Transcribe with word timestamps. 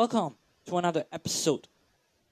Welcome 0.00 0.36
to 0.64 0.78
another 0.78 1.04
episode 1.12 1.68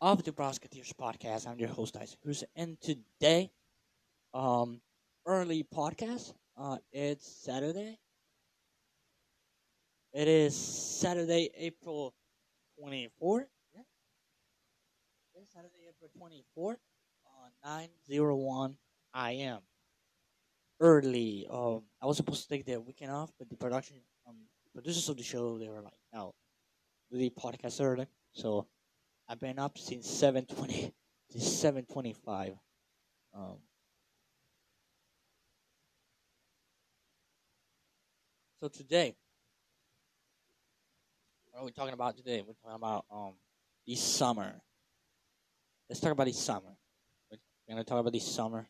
of 0.00 0.24
the 0.24 0.32
Brosketeers 0.32 0.94
podcast. 0.94 1.46
I'm 1.46 1.58
your 1.58 1.68
host, 1.68 1.98
Isaac 1.98 2.18
Cruz, 2.22 2.42
and 2.56 2.80
today, 2.80 3.50
um, 4.32 4.80
early 5.26 5.64
podcast. 5.64 6.32
Uh, 6.56 6.78
it's 6.90 7.30
Saturday. 7.30 7.98
It 10.14 10.28
is 10.28 10.56
Saturday, 10.56 11.50
April 11.58 12.14
24th. 12.82 13.44
Yeah. 13.74 13.82
It's 15.34 15.52
Saturday, 15.52 15.90
April 15.90 16.10
24th, 16.16 16.78
uh, 17.26 17.50
9:01 18.08 18.76
I.m. 19.12 19.60
Early. 20.80 21.46
Um, 21.50 21.82
I 22.00 22.06
was 22.06 22.16
supposed 22.16 22.44
to 22.44 22.48
take 22.48 22.64
the 22.64 22.80
weekend 22.80 23.10
off, 23.10 23.30
but 23.38 23.50
the 23.50 23.56
production, 23.56 23.98
um, 24.26 24.36
producers 24.72 25.10
of 25.10 25.18
the 25.18 25.22
show, 25.22 25.58
they 25.58 25.68
were 25.68 25.82
like, 25.82 26.00
"No, 26.14 26.34
the 27.10 27.30
podcast 27.30 27.80
early." 27.84 28.06
So 28.32 28.66
I've 29.28 29.40
been 29.40 29.58
up 29.58 29.78
since 29.78 30.08
7:20 30.08 30.92
to 31.30 31.40
7:25. 31.40 32.58
Um, 33.34 33.58
so 38.60 38.68
today, 38.68 39.16
what 41.50 41.62
are 41.62 41.64
we 41.64 41.72
talking 41.72 41.94
about 41.94 42.16
today? 42.16 42.42
We're 42.46 42.54
talking 42.54 42.76
about 42.76 43.04
um 43.10 43.34
this 43.86 44.00
summer. 44.00 44.60
Let's 45.88 46.00
talk 46.00 46.12
about 46.12 46.26
this 46.26 46.38
summer. 46.38 46.76
We're 47.30 47.38
gonna 47.68 47.84
talk 47.84 48.00
about 48.00 48.12
this 48.12 48.26
summer. 48.26 48.68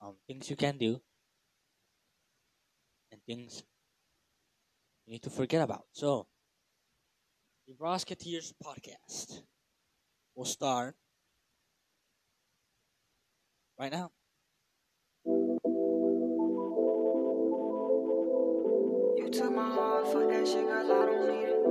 Um, 0.00 0.16
things 0.26 0.50
you 0.50 0.56
can 0.56 0.78
do 0.78 1.00
and 3.12 3.20
things 3.26 3.62
you 5.06 5.12
need 5.12 5.22
to 5.22 5.30
forget 5.30 5.62
about. 5.62 5.86
So, 5.92 6.26
the 7.70 7.76
Brosketeers 7.76 8.52
podcast 8.64 9.42
will 10.34 10.44
start 10.44 10.96
right 13.78 13.92
now. 13.92 14.10
You 19.16 19.28
took 19.30 19.54
my 19.54 19.70
heart, 19.70 20.06
fuck 20.08 20.28
that 20.30 20.48
shit, 20.48 20.66
girl, 20.66 20.90
I 20.90 21.06
don't 21.06 21.28
need 21.28 21.46
it. 21.46 21.62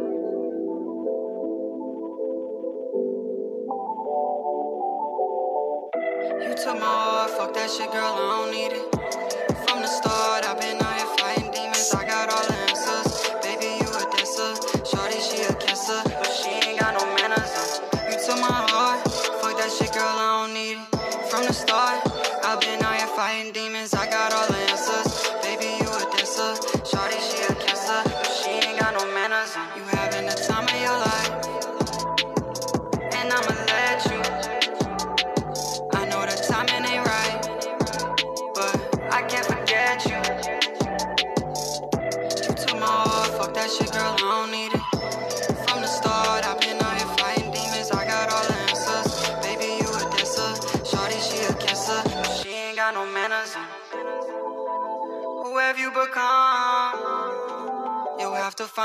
You 6.47 6.55
took 6.55 6.79
my 6.79 6.85
heart, 6.85 7.31
fuck 7.31 7.53
that 7.55 7.69
shit, 7.69 7.91
girl, 7.91 8.13
I 8.13 8.17
don't 8.37 8.51
need 8.51 8.71
it. 8.71 8.95
From 9.67 9.81
the 9.81 9.87
start, 9.87 10.45
I've 10.45 10.61
been 10.61 10.77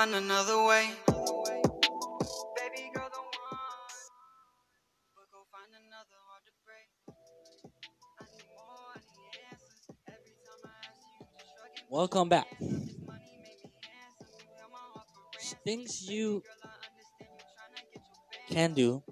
find 0.04 0.16
another 0.16 0.62
way. 0.65 0.91
Baby 1.09 2.91
girl, 2.92 3.09
the 3.09 3.25
one. 3.25 3.97
But 5.16 5.26
go 5.32 5.41
find 5.50 5.72
another 5.72 6.19
heart 6.28 6.44
to 6.44 6.53
break. 6.66 6.88
I 8.20 8.25
need 8.37 8.44
more, 8.53 8.93
I 8.93 9.00
need 9.00 9.32
answers. 9.48 9.88
Every 10.06 10.37
time 10.44 10.60
I 10.69 10.76
ask 10.84 11.00
you, 11.09 11.25
you 11.25 11.32
just 11.32 11.48
shrug 11.56 11.88
Welcome 11.91 12.28
back. 12.28 12.44
this 12.60 12.69
money 13.06 13.41
make 13.41 13.64
me 13.64 13.70
handsome. 13.81 14.28
You 14.44 14.53
held 14.60 14.72
my 14.72 14.84
heart 14.93 15.09
for 15.09 15.25
ransom. 15.32 15.59
Things 15.64 16.06
you 16.06 16.43
Girl, 16.44 16.53
I 16.64 16.76
understand 16.84 17.32
you 17.32 17.48
tryna 17.56 17.81
get 17.88 18.03
your 18.04 18.28
bag. 18.31 18.48
can 18.50 18.75
do 18.75 19.03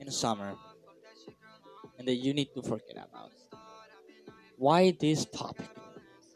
in 0.00 0.04
the 0.06 0.12
summer 0.12 0.50
Fuck 0.52 1.00
that 1.00 1.16
shit, 1.16 1.40
girl, 1.40 1.48
I 1.48 1.64
don't 1.64 1.98
and 1.98 2.08
that 2.08 2.16
you 2.16 2.34
need 2.34 2.52
to 2.54 2.60
forget 2.62 2.96
about. 3.08 3.32
start. 3.32 3.88
I've 3.88 4.04
been 4.06 4.28
out 4.28 4.36
here 4.44 4.52
Why 4.58 4.90
this 5.00 5.24
topic? 5.24 5.64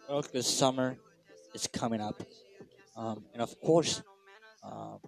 Well, 0.08 0.22
because 0.22 0.46
summer 0.46 0.96
is 1.54 1.66
coming 1.66 2.00
up, 2.00 2.22
um, 3.00 3.24
and 3.32 3.40
of 3.40 3.58
course, 3.60 4.02
um, 4.62 4.98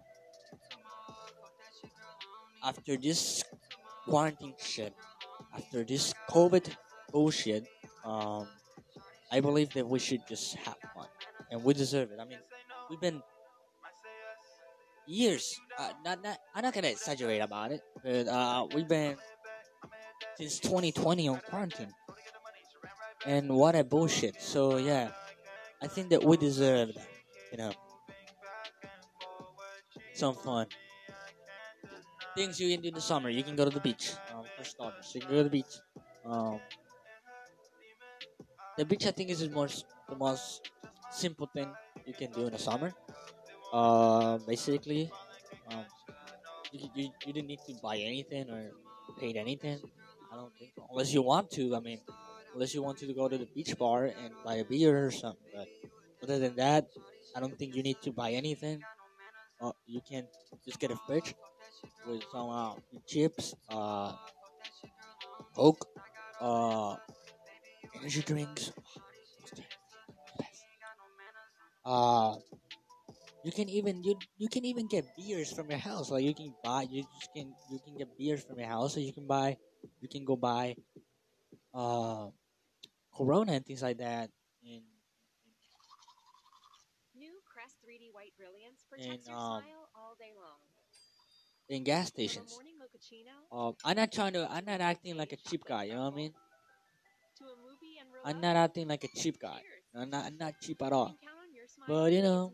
after 2.64 2.97
this 2.97 3.44
quarantine 4.08 4.54
shit, 4.58 4.94
after 5.54 5.84
this 5.84 6.14
COVID 6.31 6.75
bullshit, 7.12 7.66
um, 8.04 8.48
I 9.31 9.41
believe 9.41 9.70
that 9.75 9.86
we 9.86 9.98
should 9.98 10.26
just 10.26 10.56
have 10.64 10.76
fun, 10.94 11.08
and 11.50 11.62
we 11.62 11.75
deserve 11.75 12.10
it. 12.12 12.19
I 12.19 12.25
mean, 12.25 12.38
we've 12.88 13.00
been 13.00 13.22
years. 15.06 15.60
Uh, 15.78 15.91
not, 16.02 16.22
not, 16.22 16.38
I'm 16.54 16.62
not 16.62 16.72
gonna 16.72 16.88
exaggerate 16.88 17.42
about 17.42 17.72
it, 17.72 17.82
but 18.02 18.26
uh, 18.26 18.66
we've 18.75 18.88
been 18.88 19.16
since 20.38 20.60
2020 20.60 21.28
on 21.28 21.41
quarantine, 21.41 21.92
and 23.26 23.50
what 23.50 23.76
a 23.76 23.84
bullshit. 23.84 24.41
So 24.41 24.78
yeah, 24.78 25.10
I 25.82 25.88
think 25.88 26.08
that 26.08 26.25
we 26.25 26.38
deserve, 26.38 26.97
you 27.52 27.58
know, 27.58 27.72
some 30.14 30.34
fun. 30.34 30.66
Things 32.36 32.58
you 32.58 32.72
can 32.72 32.80
do 32.80 32.88
in 32.88 32.94
the 32.94 33.00
summer. 33.00 33.28
You 33.28 33.42
can 33.44 33.56
go 33.56 33.64
to 33.64 33.70
the 33.70 33.80
beach. 33.80 34.12
Um, 34.34 34.44
for 34.56 34.64
starters, 34.64 35.12
you 35.14 35.20
can 35.20 35.30
go 35.30 35.36
to 35.38 35.44
the 35.44 35.50
beach. 35.50 35.74
Um, 36.24 36.60
the 38.78 38.84
beach, 38.84 39.06
I 39.06 39.10
think, 39.10 39.30
is 39.30 39.40
the 39.40 39.50
most 39.50 39.84
the 40.08 40.16
most 40.16 40.70
simple 41.10 41.46
thing 41.52 41.68
you 42.06 42.14
can 42.14 42.32
do 42.32 42.46
in 42.46 42.52
the 42.52 42.58
summer. 42.58 42.92
Uh, 43.72 44.38
basically, 44.38 45.10
um, 45.70 45.84
you, 46.72 46.88
you 46.94 47.10
you 47.26 47.32
didn't 47.32 47.48
need 47.48 47.60
to 47.66 47.74
buy 47.82 47.96
anything 47.98 48.50
or 48.50 48.70
pay 49.20 49.32
anything. 49.34 49.80
I 50.32 50.36
don't 50.36 50.52
think 50.58 50.72
unless 50.90 51.12
you 51.12 51.22
want 51.22 51.50
to. 51.52 51.76
I 51.76 51.80
mean, 51.80 52.00
unless 52.54 52.74
you 52.74 52.82
want 52.82 52.98
to 52.98 53.12
go 53.12 53.28
to 53.28 53.38
the 53.38 53.46
beach 53.54 53.76
bar 53.78 54.06
and 54.06 54.32
buy 54.44 54.56
a 54.56 54.64
beer 54.64 55.06
or 55.06 55.10
something. 55.10 55.52
But 55.54 55.69
other 56.22 56.38
than 56.38 56.56
that, 56.56 56.88
I 57.34 57.41
don't 57.41 57.56
think 57.59 57.75
you 57.75 57.82
need 57.82 58.00
to 58.03 58.12
buy 58.12 58.32
anything. 58.32 58.82
Uh, 59.60 59.72
you 59.87 60.00
can 60.09 60.26
just 60.65 60.78
get 60.81 60.91
a 60.91 60.97
fridge 61.06 61.34
with 62.06 62.22
some 62.32 62.50
uh, 62.50 62.75
chips, 63.06 63.54
uh, 63.70 64.12
Coke, 65.54 65.87
uh, 66.41 66.97
energy 67.94 68.22
drinks. 68.22 68.72
Uh, 71.84 72.37
you 73.44 73.50
can 73.53 73.69
even 73.69 74.03
you 74.04 74.14
you 74.38 74.49
can 74.49 74.64
even 74.64 74.87
get 74.87 75.04
beers 75.16 75.53
from 75.53 75.69
your 75.70 75.78
house. 75.78 76.10
Like 76.10 76.25
you 76.25 76.34
can 76.34 76.54
buy 76.62 76.87
you 76.91 77.03
just 77.19 77.32
can 77.34 77.53
you 77.70 77.78
can 77.84 77.97
get 77.99 78.09
beers 78.16 78.43
from 78.44 78.59
your 78.59 78.69
house. 78.69 78.94
So 78.94 79.00
you 79.00 79.12
can 79.12 79.26
buy 79.26 79.56
you 80.00 80.09
can 80.09 80.25
go 80.25 80.37
buy 80.37 80.76
uh 81.75 82.28
Corona 83.16 83.53
and 83.54 83.66
things 83.66 83.82
like 83.82 83.99
that. 83.99 84.31
And 84.64 84.82
Brilliance 88.92 89.25
And, 89.25 89.25
protects 89.25 89.28
your 89.28 89.38
um, 89.38 89.62
day 90.20 90.32
long. 90.36 90.60
in 91.69 91.84
gas 91.84 92.08
stations. 92.08 92.58
Um, 93.50 93.75
I'm 93.84 93.96
not 93.96 94.12
trying 94.12 94.32
to. 94.34 94.50
I'm 94.50 94.64
not 94.64 94.81
acting 94.81 95.16
like 95.16 95.32
a 95.32 95.37
cheap 95.37 95.64
guy. 95.64 95.84
You 95.84 95.94
know 95.94 96.05
what 96.05 96.12
I 96.12 96.16
mean? 96.16 96.32
to 97.38 97.44
a 97.44 97.56
movie 97.64 97.96
and 97.99 98.08
I'm 98.25 98.40
not 98.40 98.56
acting 98.56 98.88
like 98.88 99.05
a 99.05 99.08
cheap 99.08 99.40
guy. 99.40 99.61
I'm 99.96 100.11
not. 100.11 100.26
I'm 100.26 100.37
not 100.37 100.55
cheap 100.61 100.82
at 100.82 100.93
all. 100.93 101.08
You 101.08 101.16
can 101.16 101.28
count 101.28 101.40
on 101.49 101.55
your 101.55 101.66
smile 101.66 101.88
But, 101.88 102.12
you 102.12 102.22
know, 102.22 102.52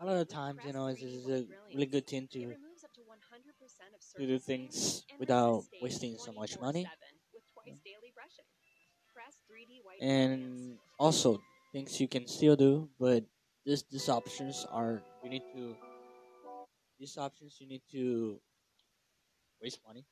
A 0.00 0.04
lot 0.06 0.16
of 0.16 0.28
times, 0.28 0.60
you 0.66 0.72
know, 0.72 0.88
it's, 0.88 1.02
it's 1.02 1.28
a 1.28 1.46
really 1.72 1.86
good 1.86 2.06
thing 2.06 2.28
to 2.32 2.38
to 2.38 3.02
100% 3.02 3.92
of 3.94 4.00
to 4.20 4.26
do 4.26 4.38
things 4.38 5.04
without 5.18 5.64
wasting 5.82 6.16
so 6.18 6.32
much 6.32 6.58
money. 6.60 6.86
with 7.32 7.44
twice 7.52 7.78
daily 7.84 8.12
brushing. 8.14 8.44
Crest 9.12 9.38
3D 9.48 9.80
White 9.82 10.00
Brilliance. 10.00 10.42
and 10.42 10.78
also 10.98 11.40
things 11.72 12.00
you 12.00 12.08
can 12.08 12.26
still 12.26 12.56
do 12.56 12.88
but 13.00 13.24
this 13.64 13.82
these 13.90 14.08
options 14.08 14.64
are 14.70 15.02
you 15.26 15.30
need 15.30 15.46
to 15.52 15.74
these 17.00 17.18
options 17.18 17.56
you 17.60 17.66
need 17.66 17.82
to 17.90 18.40
waste 19.60 19.80
money 19.84 20.06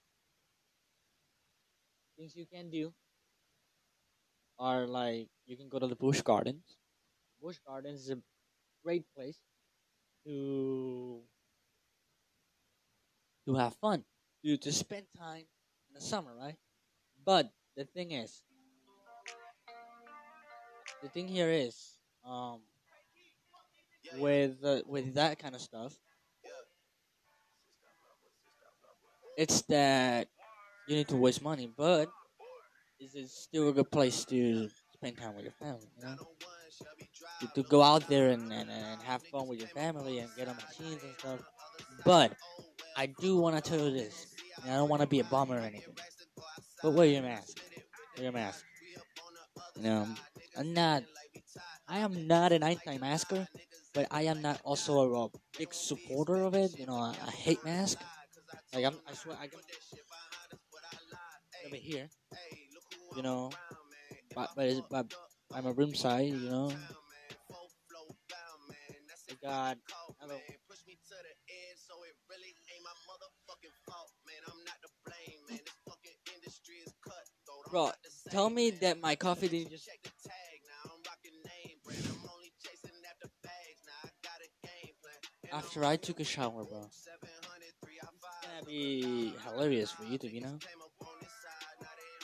things 2.16 2.34
you 2.34 2.46
can 2.46 2.68
do 2.68 2.92
are 4.58 4.86
like 4.86 5.28
you 5.46 5.56
can 5.56 5.68
go 5.68 5.78
to 5.78 5.86
the 5.86 5.94
Busch 5.94 6.20
Gardens 6.22 6.78
Busch 7.40 7.58
Gardens 7.64 8.00
is 8.00 8.10
a 8.10 8.18
great 8.82 9.04
place 9.14 9.38
to 10.26 11.22
to 13.46 13.54
have 13.54 13.74
fun, 13.76 14.04
to 14.44 14.56
to 14.56 14.72
spend 14.72 15.06
time 15.16 15.44
in 15.88 15.94
the 15.94 16.00
summer, 16.00 16.34
right? 16.34 16.56
But 17.24 17.52
the 17.76 17.84
thing 17.84 18.12
is, 18.12 18.42
the 21.02 21.08
thing 21.08 21.28
here 21.28 21.50
is, 21.50 21.98
um, 22.24 22.60
with 24.18 24.64
uh, 24.64 24.82
with 24.86 25.14
that 25.14 25.38
kind 25.38 25.54
of 25.54 25.60
stuff, 25.60 25.94
it's 29.36 29.62
that 29.62 30.28
you 30.88 30.96
need 30.96 31.08
to 31.08 31.16
waste 31.16 31.42
money, 31.42 31.68
but 31.76 32.08
is 33.00 33.14
it 33.14 33.28
still 33.28 33.68
a 33.68 33.72
good 33.72 33.90
place 33.90 34.24
to 34.26 34.68
spend 34.92 35.18
time 35.18 35.34
with 35.34 35.44
your 35.44 35.52
family? 35.52 35.88
You 35.98 36.04
know, 36.04 36.16
to, 37.40 37.62
to 37.62 37.68
go 37.68 37.82
out 37.82 38.08
there 38.08 38.30
and, 38.30 38.52
and, 38.52 38.70
and 38.70 39.02
have 39.02 39.22
fun 39.24 39.48
with 39.48 39.58
your 39.58 39.68
family 39.68 40.18
and 40.18 40.30
get 40.36 40.48
on 40.48 40.56
machines 40.56 41.02
and 41.02 41.12
stuff. 41.18 41.40
But 42.04 42.32
I 42.96 43.06
do 43.06 43.38
want 43.38 43.56
to 43.56 43.62
tell 43.62 43.88
you 43.88 43.92
this. 43.92 44.26
and 44.62 44.72
I 44.72 44.76
don't 44.76 44.88
want 44.88 45.02
to 45.02 45.08
be 45.08 45.20
a 45.20 45.24
bummer 45.24 45.56
or 45.56 45.60
anything. 45.60 45.94
But 46.82 46.92
wear 46.92 47.06
your 47.06 47.22
mask. 47.22 47.58
Wear 48.16 48.24
your 48.24 48.32
mask. 48.32 48.64
You 49.76 49.82
know, 49.82 50.08
I'm 50.56 50.72
not. 50.72 51.02
I 51.86 51.98
am 51.98 52.26
not 52.26 52.52
an 52.52 52.62
anti-masker, 52.62 53.46
but 53.94 54.06
I 54.10 54.22
am 54.22 54.42
not 54.42 54.60
also 54.64 54.98
a, 55.00 55.24
a 55.26 55.28
big 55.58 55.72
supporter 55.72 56.36
of 56.42 56.54
it. 56.54 56.78
You 56.78 56.86
know, 56.86 56.96
I, 56.96 57.14
hate 57.30 57.64
mask. 57.64 57.98
Like 58.74 58.84
I'm, 58.84 58.96
I 59.08 59.14
swear, 59.14 59.36
I 59.40 59.46
can 59.46 59.60
over 61.66 61.76
here. 61.76 62.08
You 63.16 63.22
know, 63.22 63.50
but 64.34 64.50
but, 64.56 64.66
it's- 64.66 64.82
but 64.90 65.14
I'm 65.54 65.66
a 65.66 65.72
room 65.72 65.94
side. 65.94 66.28
You 66.28 66.50
know, 66.50 66.72
I 69.30 69.34
got. 69.42 69.78
I 70.22 70.26
Bro, 77.70 77.90
tell 78.30 78.50
me 78.50 78.70
that 78.70 79.00
my 79.00 79.16
coffee 79.16 79.48
didn't 79.48 79.70
just. 79.70 79.88
After 85.54 85.84
I 85.84 85.94
took 85.94 86.18
a 86.18 86.24
shower, 86.24 86.64
bro. 86.64 86.82
It's 86.84 87.08
gonna 88.42 88.66
be 88.66 89.32
hilarious 89.46 89.92
for 89.92 90.02
YouTube, 90.02 90.32
you 90.32 90.40
know? 90.40 90.58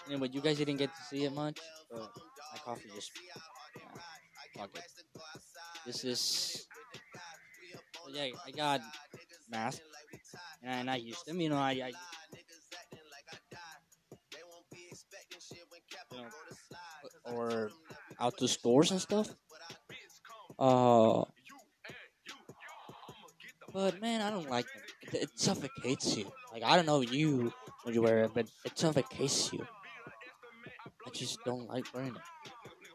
Anyway, 0.09 0.29
you 0.33 0.41
guys 0.41 0.59
didn't 0.59 0.79
get 0.79 0.91
to 0.93 1.03
see 1.05 1.23
it 1.25 1.33
much, 1.33 1.61
but 1.89 2.11
my 2.53 2.59
coffee 2.65 2.91
just. 2.93 3.13
Fuck 4.57 4.71
it. 4.75 4.83
This 5.87 6.05
is. 6.05 6.67
so 7.95 8.11
yeah, 8.13 8.31
I 8.45 8.51
got 8.51 8.81
masks, 9.49 9.81
and 10.65 10.91
I 10.91 10.97
used 10.97 11.25
them, 11.25 11.41
you 11.41 11.51
know, 11.51 11.59
I. 11.59 11.71
I 11.71 11.93
you 16.13 16.19
know, 16.19 16.27
or 17.33 17.71
out 18.19 18.37
to 18.39 18.49
stores 18.49 18.91
and 18.91 19.01
stuff. 19.01 19.29
Uh, 20.59 21.23
but 23.73 24.01
man, 24.01 24.21
I 24.21 24.31
don't 24.31 24.49
like 24.51 24.67
them. 24.67 24.83
It, 25.03 25.23
it 25.23 25.31
suffocates 25.35 26.17
you. 26.17 26.31
Like 26.53 26.63
I 26.63 26.77
don't 26.77 26.87
know 26.87 27.01
you 27.01 27.53
when 27.85 27.95
you 27.95 28.03
wear 28.03 28.25
it, 28.25 28.33
but 28.35 28.47
it 28.65 28.79
suffocates 28.79 29.53
you. 29.53 29.67
I 31.07 31.11
just 31.11 31.43
don't 31.45 31.69
like 31.69 31.87
wearing 31.95 32.15
it. 32.15 32.23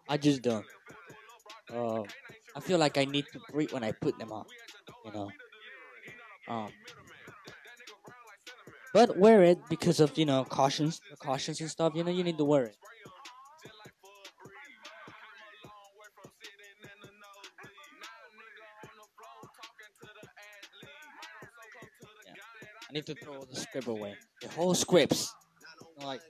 I 0.07 0.17
just 0.17 0.41
don't. 0.41 0.65
Uh, 1.73 2.03
I 2.55 2.59
feel 2.59 2.77
like 2.77 2.97
I 2.97 3.05
need 3.05 3.25
to 3.33 3.39
breathe 3.51 3.71
when 3.71 3.83
I 3.83 3.91
put 3.91 4.17
them 4.19 4.31
on. 4.31 4.45
You 5.05 5.11
know. 5.11 5.29
Um. 6.47 6.69
But 8.93 9.17
wear 9.17 9.43
it 9.43 9.59
because 9.69 9.99
of 9.99 10.17
you 10.17 10.25
know 10.25 10.45
cautions, 10.45 11.01
precautions 11.07 11.59
and 11.59 11.69
stuff. 11.69 11.93
You 11.95 12.03
know 12.03 12.11
you 12.11 12.23
need 12.23 12.37
to 12.37 12.45
wear 12.45 12.65
it. 12.65 12.77
Need 22.95 23.05
to 23.05 23.15
throw 23.15 23.43
the 23.43 23.55
script 23.55 23.87
away. 23.87 24.15
The 24.41 24.47
whole 24.49 24.73
scripts. 24.73 25.33
Like, 26.01 26.21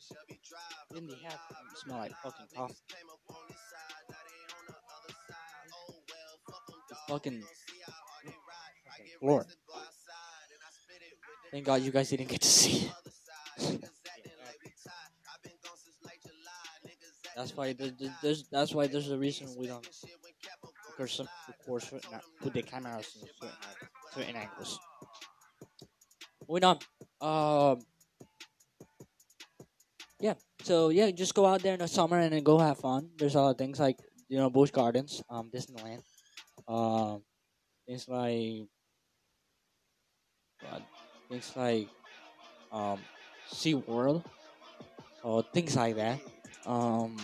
didn't 0.92 1.10
they 1.10 1.18
have 1.24 1.40
um, 1.52 1.68
smell 1.76 1.98
like 2.00 2.12
fucking 2.24 2.46
coffee? 2.56 2.74
The 6.90 6.96
fucking, 7.08 7.44
floor. 9.20 9.46
Thank 11.52 11.66
God 11.66 11.82
you 11.82 11.92
guys 11.92 12.10
didn't 12.10 12.30
get 12.30 12.42
to 12.42 12.48
see. 12.48 12.92
That's 17.36 17.56
why 17.56 17.74
there's, 17.74 17.92
there's 18.24 18.48
that's 18.50 18.74
why 18.74 18.88
there's 18.88 19.12
a 19.12 19.18
reason 19.18 19.48
we 19.58 19.68
don't 19.68 19.86
record 20.90 21.10
some 21.10 21.28
record 21.48 21.84
certain 21.84 22.20
put 22.42 22.54
the 22.54 22.64
cameras 22.64 23.18
in 23.22 23.50
certain 24.14 24.36
angles. 24.36 24.80
Moving 26.48 26.64
on. 26.64 26.80
Um. 27.22 27.82
Yeah. 30.20 30.34
So 30.64 30.90
yeah, 30.90 31.12
just 31.12 31.34
go 31.34 31.46
out 31.46 31.62
there 31.62 31.74
in 31.74 31.80
the 31.80 31.88
summer 31.88 32.20
and 32.20 32.34
then 32.34 32.44
go 32.44 32.58
have 32.60 32.80
fun. 32.80 33.10
There's 33.18 33.36
a 33.36 33.42
lot 33.42 33.52
of 33.52 33.58
things 33.58 33.80
like 33.80 34.00
you 34.28 34.38
know 34.38 34.50
Busch 34.50 34.72
Gardens, 34.72 35.22
um, 35.30 35.52
Disneyland, 35.54 36.02
um, 36.68 37.22
things 37.88 38.08
like, 38.08 38.68
God, 40.62 40.84
things 41.30 41.54
like, 41.56 41.88
um, 42.72 43.00
Sea 43.48 43.76
World, 43.76 44.24
or 45.24 45.44
things 45.54 45.76
like 45.76 45.96
that. 45.96 46.20
Um, 46.66 47.18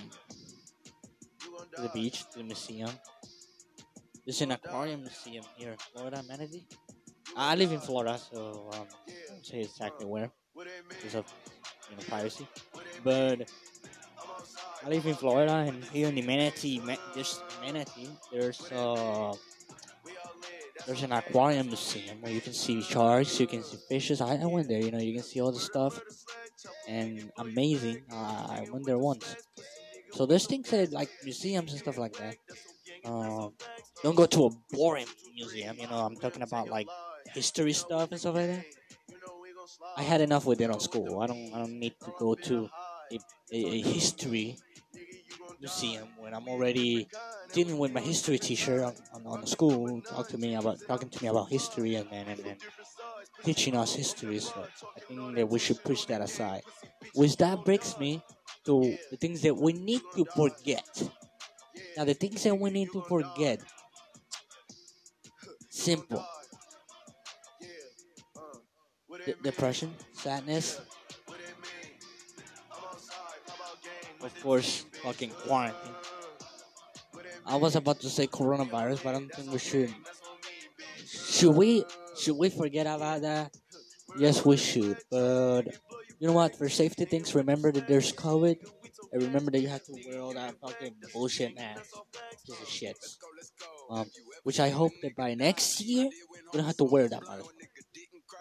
to 1.75 1.81
the 1.81 1.89
beach, 1.89 2.29
to 2.31 2.39
the 2.39 2.43
museum. 2.43 2.91
There's 4.25 4.41
an 4.41 4.51
aquarium 4.51 5.01
museum 5.01 5.43
here, 5.55 5.75
Florida 5.93 6.21
Manatee. 6.27 6.67
I 7.35 7.55
live 7.55 7.71
in 7.71 7.79
Florida, 7.79 8.19
so 8.19 8.69
um, 8.73 8.87
I 9.07 9.31
won't 9.31 9.45
say 9.45 9.61
exactly 9.61 10.05
where 10.05 10.31
because 10.89 11.15
of 11.15 11.25
you 11.89 11.95
know 11.95 12.03
piracy. 12.09 12.47
But 13.03 13.49
I 14.83 14.89
live 14.89 15.05
in 15.05 15.15
Florida, 15.15 15.53
and 15.67 15.83
here 15.85 16.07
in 16.07 16.15
the 16.15 16.21
Manatee, 16.21 16.79
Ma- 16.79 16.95
just 17.15 17.41
Manatee, 17.61 18.09
there's 18.31 18.71
uh 18.71 19.33
there's 20.85 21.03
an 21.03 21.11
aquarium 21.11 21.67
museum 21.67 22.21
where 22.21 22.31
you 22.31 22.41
can 22.41 22.53
see 22.53 22.81
sharks, 22.81 23.39
you 23.39 23.47
can 23.47 23.63
see 23.63 23.77
fishes. 23.87 24.19
I, 24.21 24.35
I 24.37 24.45
went 24.45 24.67
there, 24.67 24.79
you 24.81 24.91
know, 24.91 24.97
you 24.99 25.13
can 25.13 25.23
see 25.23 25.39
all 25.39 25.51
the 25.51 25.59
stuff, 25.59 26.01
and 26.87 27.31
amazing. 27.37 28.01
Uh, 28.11 28.47
I 28.49 28.67
went 28.71 28.85
there 28.85 28.97
once. 28.97 29.35
So 30.13 30.25
there's 30.25 30.47
things 30.47 30.69
that 30.71 30.91
like 30.91 31.09
museums 31.23 31.71
and 31.71 31.79
stuff 31.79 31.97
like 31.97 32.13
that. 32.13 32.35
Um, 33.05 33.53
don't 34.03 34.15
go 34.15 34.25
to 34.25 34.45
a 34.45 34.49
boring 34.71 35.07
museum. 35.35 35.77
You 35.79 35.87
know, 35.87 35.97
I'm 35.99 36.15
talking 36.17 36.41
about 36.41 36.69
like 36.69 36.87
history 37.33 37.73
stuff 37.73 38.11
and 38.11 38.19
stuff 38.19 38.35
like 38.35 38.47
that. 38.47 38.65
I 39.95 40.03
had 40.03 40.21
enough 40.21 40.45
with 40.45 40.61
it 40.61 40.69
on 40.69 40.79
school. 40.79 41.19
I 41.21 41.27
don't. 41.27 41.53
I 41.53 41.59
don't 41.59 41.79
need 41.79 41.95
to 42.03 42.13
go 42.17 42.35
to 42.35 42.69
a, 43.11 43.15
a, 43.51 43.57
a 43.57 43.81
history 43.81 44.57
museum 45.59 46.07
when 46.17 46.33
I'm 46.33 46.47
already 46.47 47.07
dealing 47.53 47.77
with 47.77 47.91
my 47.91 48.01
history 48.01 48.39
teacher 48.39 48.83
on, 48.83 48.95
on, 49.13 49.27
on 49.27 49.41
the 49.41 49.47
school. 49.47 50.01
Talk 50.01 50.27
to 50.29 50.37
me 50.37 50.55
about 50.55 50.79
talking 50.87 51.09
to 51.09 51.23
me 51.23 51.29
about 51.29 51.49
history 51.49 51.95
and 51.95 52.07
and, 52.11 52.29
and, 52.29 52.39
and 52.45 52.57
teaching 53.43 53.75
us 53.75 53.93
history. 53.95 54.39
So 54.39 54.65
I 54.97 54.99
think 55.01 55.35
that 55.35 55.49
we 55.49 55.59
should 55.59 55.83
push 55.83 56.05
that 56.05 56.21
aside. 56.21 56.63
Which 57.13 57.37
that 57.37 57.63
brings 57.65 57.97
me 57.99 58.21
to 58.65 58.97
the 59.11 59.17
things 59.17 59.41
that 59.41 59.55
we 59.55 59.73
need 59.73 60.01
to 60.15 60.25
forget. 60.25 61.09
Now, 61.97 62.05
the 62.05 62.13
things 62.13 62.43
that 62.43 62.55
we 62.55 62.69
need 62.69 62.91
to 62.93 63.01
forget. 63.01 63.61
Simple. 65.69 66.23
De- 69.31 69.43
depression, 69.43 69.93
sadness. 70.13 70.81
Of 74.21 74.43
course, 74.43 74.85
fucking 75.03 75.31
quarantine. 75.31 75.95
I 77.45 77.55
was 77.55 77.75
about 77.75 77.99
to 78.01 78.09
say 78.09 78.27
coronavirus, 78.27 79.03
but 79.03 79.09
I 79.09 79.13
don't 79.13 79.33
think 79.33 79.51
we 79.51 79.59
should. 79.59 79.93
Should 81.05 81.55
we? 81.55 81.83
Should 82.19 82.37
we 82.37 82.49
forget 82.49 82.85
about 82.87 83.21
that? 83.21 83.55
Yes, 84.17 84.45
we 84.45 84.57
should. 84.57 84.97
But 85.09 85.63
you 86.19 86.27
know 86.27 86.33
what? 86.33 86.57
For 86.57 86.69
safety 86.69 87.05
things, 87.05 87.33
remember 87.33 87.71
that 87.71 87.87
there's 87.87 88.11
COVID. 88.11 88.57
And 89.13 89.23
remember 89.23 89.51
that 89.51 89.59
you 89.59 89.67
have 89.67 89.83
to 89.85 89.93
wear 90.07 90.21
all 90.21 90.33
that 90.33 90.55
fucking 90.61 90.95
bullshit 91.13 91.55
mask. 91.55 91.91
Piece 92.45 92.61
of 92.61 92.67
shit. 92.69 92.97
Um, 93.89 94.05
which 94.43 94.59
I 94.59 94.69
hope 94.69 94.93
that 95.01 95.15
by 95.15 95.33
next 95.33 95.81
year 95.81 96.05
we 96.05 96.57
don't 96.57 96.65
have 96.65 96.77
to 96.77 96.85
wear 96.85 97.09
that 97.09 97.21
motherfucker. 97.23 97.60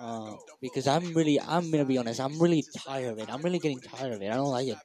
Uh, 0.01 0.35
because 0.63 0.87
I'm 0.87 1.13
really, 1.13 1.39
I'm 1.39 1.71
gonna 1.71 1.85
be 1.85 1.99
honest, 1.99 2.21
I'm 2.21 2.39
really 2.41 2.65
tired 2.87 3.13
of 3.13 3.19
it. 3.19 3.31
I'm 3.31 3.43
really 3.43 3.59
getting 3.59 3.81
tired 3.81 4.15
of 4.15 4.23
it. 4.23 4.31
I 4.31 4.35
don't 4.35 4.51
like 4.51 4.69
it. 4.69 4.79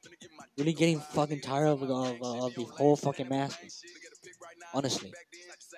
Really 0.57 0.73
getting 0.73 0.99
fucking 0.99 1.39
tired 1.39 1.67
of 1.67 1.81
of, 1.83 2.21
of 2.21 2.53
the 2.53 2.63
whole 2.63 2.97
fucking 2.97 3.29
mask. 3.29 3.57
Honestly, 4.73 5.13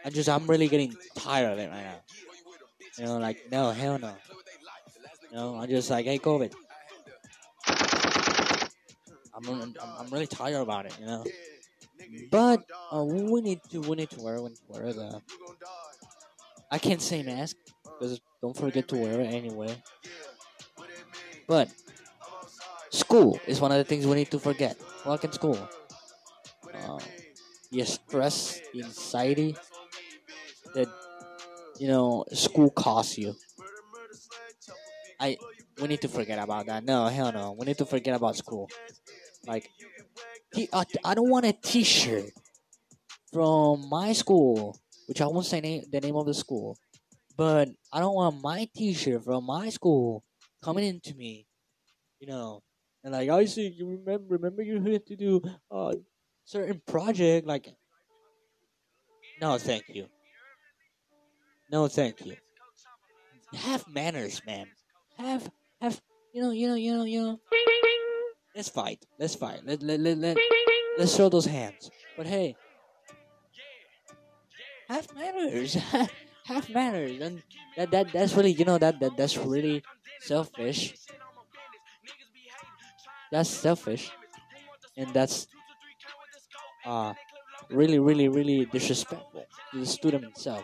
I 0.03 0.09
just, 0.09 0.27
I'm 0.27 0.47
really 0.47 0.67
getting 0.67 0.95
tired 1.15 1.53
of 1.53 1.59
it 1.59 1.69
right 1.69 1.83
now. 1.83 1.99
You 2.97 3.05
know, 3.05 3.17
like 3.19 3.37
no, 3.51 3.69
hell 3.69 3.99
no. 3.99 4.15
You 5.29 5.37
know, 5.37 5.55
I'm 5.55 5.69
just 5.69 5.91
like, 5.91 6.05
hey, 6.05 6.17
COVID. 6.17 6.53
I'm, 9.35 9.47
I'm, 9.49 9.75
I'm 9.99 10.09
really 10.09 10.25
tired 10.25 10.61
about 10.61 10.87
it, 10.87 10.97
you 10.99 11.05
know. 11.05 11.23
But 12.31 12.63
uh, 12.91 13.03
we 13.03 13.41
need 13.41 13.59
to 13.69 13.81
we 13.81 13.95
need 13.97 14.09
to 14.11 14.21
wear 14.21 14.41
we 14.41 14.49
need 14.49 14.57
to 14.57 14.63
wear 14.67 14.93
the. 14.93 15.21
I 16.71 16.79
can't 16.79 17.01
say 17.01 17.21
mask 17.21 17.55
because 17.97 18.21
don't 18.41 18.55
forget 18.55 18.87
to 18.89 18.95
wear 18.97 19.21
it 19.21 19.27
anyway. 19.27 19.81
But 21.47 21.69
school 22.91 23.39
is 23.47 23.59
one 23.59 23.71
of 23.71 23.77
the 23.77 23.83
things 23.83 24.05
we 24.05 24.15
need 24.15 24.31
to 24.31 24.39
forget. 24.39 24.77
Fucking 25.03 25.31
school. 25.31 25.57
Uh, 26.73 26.99
the 27.71 27.85
stress, 27.85 28.61
the 28.73 28.83
anxiety 28.83 29.55
that 30.73 30.87
you 31.79 31.87
know 31.87 32.25
school 32.33 32.69
costs 32.69 33.17
you. 33.17 33.35
I 35.19 35.37
we 35.81 35.87
need 35.87 36.01
to 36.01 36.07
forget 36.07 36.39
about 36.39 36.65
that. 36.67 36.83
No, 36.83 37.07
hell 37.07 37.31
no. 37.31 37.55
We 37.57 37.65
need 37.65 37.77
to 37.77 37.85
forget 37.85 38.15
about 38.15 38.35
school. 38.35 38.69
Like, 39.45 39.69
uh, 40.73 40.83
I 41.05 41.13
don't 41.13 41.29
want 41.29 41.45
a 41.45 41.53
T-shirt 41.53 42.31
from 43.31 43.87
my 43.89 44.13
school, 44.13 44.77
which 45.07 45.21
I 45.21 45.27
won't 45.27 45.45
say 45.45 45.61
name, 45.61 45.83
the 45.91 46.01
name 46.01 46.15
of 46.15 46.25
the 46.25 46.33
school, 46.33 46.77
but 47.37 47.69
I 47.93 47.99
don't 47.99 48.15
want 48.15 48.41
my 48.41 48.67
T-shirt 48.75 49.23
from 49.23 49.45
my 49.45 49.69
school 49.69 50.23
coming 50.63 50.83
into 50.83 51.13
me. 51.13 51.45
You 52.19 52.27
know, 52.27 52.63
and 53.03 53.13
like 53.13 53.29
I 53.29 53.45
see 53.45 53.67
you 53.69 53.85
remember 53.87 54.25
remember 54.27 54.63
you 54.63 54.81
had 54.81 55.05
to 55.05 55.15
do 55.15 55.41
a 55.71 55.93
certain 56.43 56.81
project 56.85 57.45
like. 57.45 57.69
No, 59.39 59.59
thank 59.59 59.83
you. 59.87 60.07
No, 61.71 61.87
thank 61.87 62.25
you. 62.25 62.35
Have 63.53 63.87
manners, 63.87 64.41
man. 64.47 64.65
Have 65.19 65.47
have 65.79 66.01
you 66.33 66.41
know 66.41 66.49
you 66.49 66.67
know 66.67 66.75
you 66.75 66.97
know 66.97 67.03
you 67.03 67.21
know. 67.21 67.39
Let's 68.55 68.69
fight. 68.69 69.05
Let's 69.19 69.35
fight. 69.35 69.61
Let 69.63 69.83
let 69.83 69.99
let, 69.99 70.17
let 70.17 70.37
let's 70.97 71.15
show 71.15 71.29
those 71.29 71.45
hands. 71.45 71.91
But 72.17 72.25
hey, 72.25 72.55
have 74.89 75.07
manners. 75.13 75.77
have 76.47 76.69
manners, 76.69 77.19
and 77.21 77.43
that 77.75 77.91
that 77.91 78.11
that's 78.13 78.33
really 78.35 78.51
you 78.51 78.65
know 78.65 78.77
that 78.77 78.99
that 78.99 79.17
that's 79.17 79.37
really 79.37 79.83
selfish. 80.21 80.93
That's 83.31 83.49
selfish, 83.49 84.11
and 84.97 85.13
that's 85.13 85.47
uh 86.85 87.13
really 87.69 87.99
really 87.99 88.27
really 88.29 88.65
disrespectful 88.65 89.45
to 89.71 89.79
the 89.79 89.85
student 89.85 90.23
himself. 90.23 90.63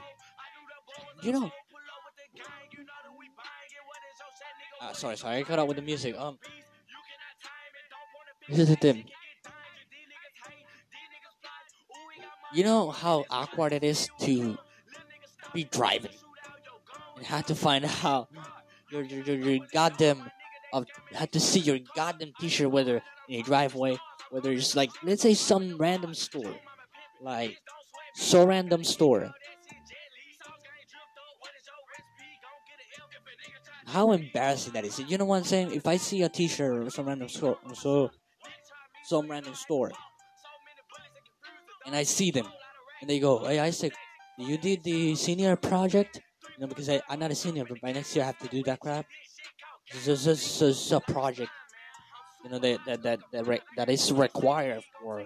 You 1.23 1.31
know. 1.31 1.51
Uh, 4.81 4.93
sorry, 4.93 5.15
sorry, 5.17 5.37
I 5.37 5.43
cut 5.43 5.59
out 5.59 5.67
with 5.67 5.77
the 5.77 5.83
music. 5.83 6.15
Um, 6.17 6.37
is 8.49 8.67
the 8.69 8.75
thing. 8.75 9.05
You 12.53 12.63
know 12.63 12.91
how 12.91 13.25
awkward 13.29 13.73
it 13.73 13.83
is 13.83 14.07
to 14.21 14.57
be 15.53 15.63
driving. 15.65 16.11
And 17.17 17.25
have 17.25 17.45
to 17.47 17.55
find 17.55 17.85
out 18.03 18.29
your 18.91 19.03
your, 19.03 19.23
your, 19.23 19.37
your 19.37 19.67
goddamn 19.71 20.29
of 20.71 20.85
have 21.11 21.31
to 21.31 21.39
see 21.39 21.59
your 21.59 21.79
goddamn 21.95 22.33
t-shirt 22.39 22.71
whether 22.71 23.01
in 23.29 23.39
a 23.39 23.43
driveway 23.43 23.97
whether 24.31 24.51
it's 24.51 24.75
like 24.75 24.89
let's 25.03 25.21
say 25.21 25.33
some 25.35 25.77
random 25.77 26.13
store 26.13 26.55
like 27.21 27.57
so 28.15 28.45
random 28.45 28.83
store. 28.83 29.31
How 33.85 34.11
embarrassing 34.11 34.73
that 34.73 34.85
is. 34.85 34.99
You 34.99 35.17
know 35.17 35.25
what 35.25 35.37
i'm 35.37 35.43
saying? 35.43 35.73
If 35.73 35.85
i 35.85 35.97
see 35.97 36.23
a 36.23 36.29
t-shirt 36.29 36.87
or 36.87 36.89
some 36.89 37.05
random 37.05 37.29
store 37.29 37.57
so 37.73 38.09
some 39.03 39.29
random 39.29 39.53
store 39.53 39.91
and 41.85 41.95
i 41.95 42.03
see 42.03 42.31
them 42.31 42.47
and 43.01 43.09
they 43.09 43.19
go 43.19 43.45
hey 43.45 43.59
isaac 43.59 43.93
you 44.37 44.57
did 44.57 44.83
the 44.83 45.15
senior 45.15 45.55
project? 45.55 46.21
Know 46.59 46.67
because 46.67 46.87
I, 46.87 47.01
i'm 47.09 47.19
not 47.19 47.31
a 47.31 47.35
senior 47.35 47.65
but 47.65 47.81
by 47.81 47.91
next 47.91 48.15
year 48.15 48.23
i 48.23 48.27
have 48.27 48.37
to 48.39 48.47
do 48.47 48.61
that 48.63 48.79
crap. 48.79 49.05
This 49.91 50.27
is 50.27 50.91
a 50.91 50.99
project 50.99 51.49
you 52.43 52.51
know 52.51 52.59
that 52.59 52.79
that 52.85 53.03
that 53.03 53.19
that, 53.31 53.47
re- 53.47 53.61
that 53.77 53.89
is 53.89 54.11
required 54.11 54.83
for 54.99 55.25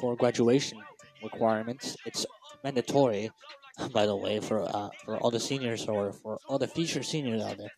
for 0.00 0.16
graduation 0.16 0.80
requirements. 1.22 1.96
It's 2.06 2.26
mandatory 2.64 3.30
by 3.92 4.06
the 4.06 4.16
way 4.16 4.40
for 4.40 4.62
uh, 4.62 4.88
for 5.04 5.16
all 5.18 5.30
the 5.30 5.40
seniors 5.40 5.86
or 5.86 6.12
for 6.12 6.38
all 6.48 6.58
the 6.58 6.68
future 6.68 7.02
seniors 7.02 7.42
out 7.42 7.58
there. 7.58 7.70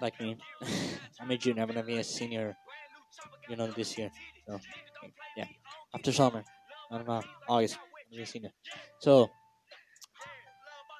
Like 0.00 0.18
me. 0.20 0.38
I'm 1.20 1.30
a 1.30 1.36
junior 1.36 1.62
i'm 1.62 1.68
gonna 1.68 1.82
be 1.82 1.98
a 1.98 2.04
senior 2.04 2.56
you 3.48 3.56
know 3.56 3.66
this 3.66 3.98
year. 3.98 4.10
So 4.46 4.58
yeah. 5.36 5.46
After 5.94 6.12
summer. 6.12 6.44
I 6.90 6.96
don't 6.96 7.06
know. 7.06 7.22
August 7.48 7.78
be 8.10 8.50
so 8.98 9.30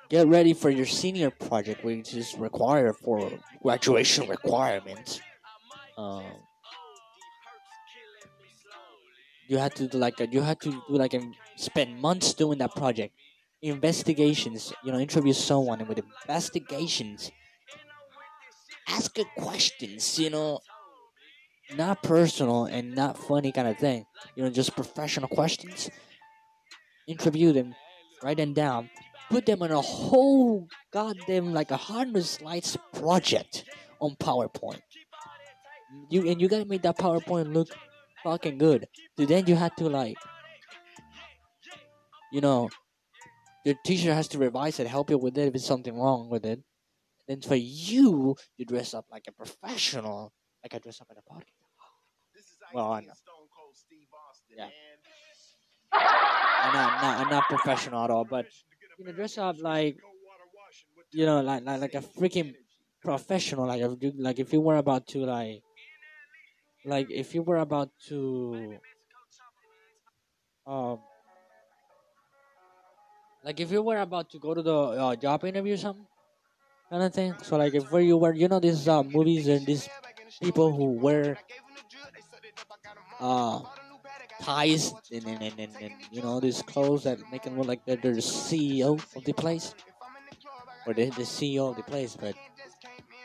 get 0.09 0.27
ready 0.27 0.53
for 0.53 0.71
your 0.71 0.87
senior 0.87 1.31
project 1.31 1.85
which 1.85 2.15
is 2.15 2.37
required 2.39 2.97
for 2.97 3.31
graduation 3.63 4.29
requirements. 4.29 5.21
Um, 5.97 6.25
you 9.49 9.59
had 9.59 9.75
to 9.77 9.89
do 9.89 9.99
like 9.99 10.21
a, 10.21 10.27
you 10.29 10.41
had 10.41 10.61
to 10.61 10.71
do 10.71 10.97
like 10.97 11.15
a, 11.15 11.21
spend 11.57 12.01
months 12.01 12.35
doing 12.35 12.59
that 12.59 12.75
project. 12.75 13.15
Investigations 13.63 14.73
you 14.85 14.93
know 14.93 14.99
interview 14.99 15.33
someone 15.33 15.87
with 15.87 16.01
investigations. 16.23 17.31
Ask 18.89 19.15
good 19.15 19.29
questions 19.37 20.19
you 20.19 20.31
know. 20.31 20.61
Not 21.77 22.03
personal 22.03 22.65
and 22.65 22.97
not 22.97 23.17
funny 23.17 23.53
kind 23.53 23.69
of 23.69 23.79
thing. 23.79 24.07
You 24.35 24.45
know 24.45 24.51
just 24.51 24.75
professional 24.75 25.29
questions 25.29 25.91
interview 27.11 27.53
them 27.53 27.75
write 28.23 28.37
them 28.37 28.53
down 28.53 28.89
put 29.31 29.47
them 29.47 29.63
on 29.63 29.71
a 29.71 29.81
whole 29.81 30.69
goddamn 30.93 31.55
like 31.55 31.71
a 31.71 31.77
hundred 31.77 32.25
slides 32.25 32.77
project 32.93 33.65
on 34.01 34.17
powerpoint. 34.17 34.83
You 36.11 36.29
and 36.29 36.41
you 36.41 36.49
gotta 36.49 36.67
make 36.67 36.83
that 36.83 36.99
powerpoint 36.99 37.55
look 37.55 37.69
fucking 38.25 38.59
good. 38.59 38.89
So 39.19 39.25
then 39.25 39.47
you 39.47 39.55
had 39.55 39.77
to 39.79 39.89
like 39.89 40.17
you 42.33 42.41
know 42.41 42.69
your 43.65 43.77
teacher 43.85 44.13
has 44.15 44.29
to 44.29 44.39
revise 44.39 44.81
it 44.81 44.87
help 44.87 45.11
you 45.11 45.19
with 45.19 45.39
it 45.39 45.49
if 45.49 45.55
it's 45.55 45.67
something 45.67 45.97
wrong 45.99 46.29
with 46.29 46.45
it. 46.45 46.61
Then 47.29 47.41
for 47.41 47.55
you 47.57 48.37
to 48.59 48.65
dress 48.65 48.95
up 48.95 49.07
like 49.11 49.25
a 49.29 49.33
professional 49.33 50.33
like 50.65 50.75
i 50.75 50.79
dress 50.79 51.01
up 51.01 51.09
at 51.11 51.17
a 51.17 51.23
party 51.23 51.53
well 52.75 52.93
i 52.93 53.01
know. 53.01 53.13
Yeah 54.57 54.69
I'm 55.93 56.73
not, 56.73 56.93
I'm 56.93 57.01
not, 57.03 57.21
I'm 57.21 57.31
not 57.31 57.45
professional 57.49 58.05
at 58.05 58.11
all, 58.11 58.25
but 58.25 58.47
you 58.99 59.05
know, 59.05 59.13
dress 59.13 59.39
up 59.39 59.57
like, 59.61 59.97
you 61.13 61.27
know, 61.27 61.41
like 61.41 61.65
like, 61.65 61.81
like 61.81 61.95
a 61.95 62.01
freaking 62.01 62.55
professional. 63.03 63.67
Like 63.67 63.81
if 63.83 64.03
you, 64.03 64.13
like 64.17 64.39
if 64.39 64.53
you 64.53 64.61
were 64.61 64.77
about 64.77 65.07
to 65.09 65.25
like, 65.25 65.63
like 66.85 67.11
if 67.11 67.35
you 67.35 67.43
were 67.43 67.57
about 67.59 67.91
to, 68.09 68.79
um, 70.67 71.01
like 73.45 73.61
if 73.61 73.71
you 73.71 73.83
were 73.83 73.99
about 73.99 74.31
to 74.31 74.39
go 74.39 74.55
to 74.55 74.63
the 74.63 74.75
uh, 74.77 75.17
job 75.17 75.45
interview 75.45 75.75
or 75.75 75.77
something, 75.77 76.07
kind 76.91 77.03
of 77.03 77.15
thing. 77.15 77.35
So 77.43 77.57
like 77.57 77.75
if 77.75 77.91
where 77.91 78.03
you 78.03 78.17
were, 78.19 78.35
you 78.35 78.49
know, 78.49 78.61
these 78.61 78.89
uh, 78.89 79.03
movies 79.03 79.49
and 79.49 79.67
these 79.67 79.89
people 80.43 80.75
who 80.75 80.93
wear 81.01 81.39
uh 83.21 83.61
ties 84.41 84.93
and, 85.13 85.25
and, 85.27 85.43
and, 85.43 85.55
and, 85.59 85.73
and 85.81 85.95
you 86.11 86.23
know 86.23 86.41
these 86.41 86.63
clothes 86.63 87.05
that 87.05 87.19
make 87.31 87.43
them 87.43 87.57
look 87.57 87.67
like 87.67 87.85
they're, 87.85 87.97
they're 87.97 88.15
the 88.15 88.21
CEO 88.21 89.01
of 89.17 89.25
the 89.25 89.33
place. 89.33 89.75
Or 90.87 90.95
the, 90.95 91.05
the 91.11 91.23
CEO 91.23 91.71
of 91.71 91.77
the 91.77 91.83
place 91.83 92.17
but 92.19 92.35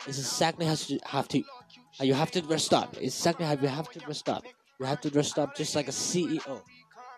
it's 0.05 0.19
exactly 0.19 0.65
how 0.65 0.75
you 0.87 0.99
have 1.05 1.27
to 1.29 1.43
you 2.01 2.13
have 2.13 2.31
to 2.31 2.41
dress 2.41 2.71
up. 2.73 2.95
It's 2.97 3.17
exactly 3.17 3.45
how 3.45 3.53
you 3.53 3.67
have 3.67 3.89
to 3.91 3.99
dress 3.99 4.21
up. 4.27 4.43
You 4.79 4.85
have 4.85 4.99
to 5.01 5.09
dress 5.09 5.37
up 5.37 5.55
just 5.55 5.75
like 5.75 5.87
a 5.87 5.91
CEO 5.91 6.61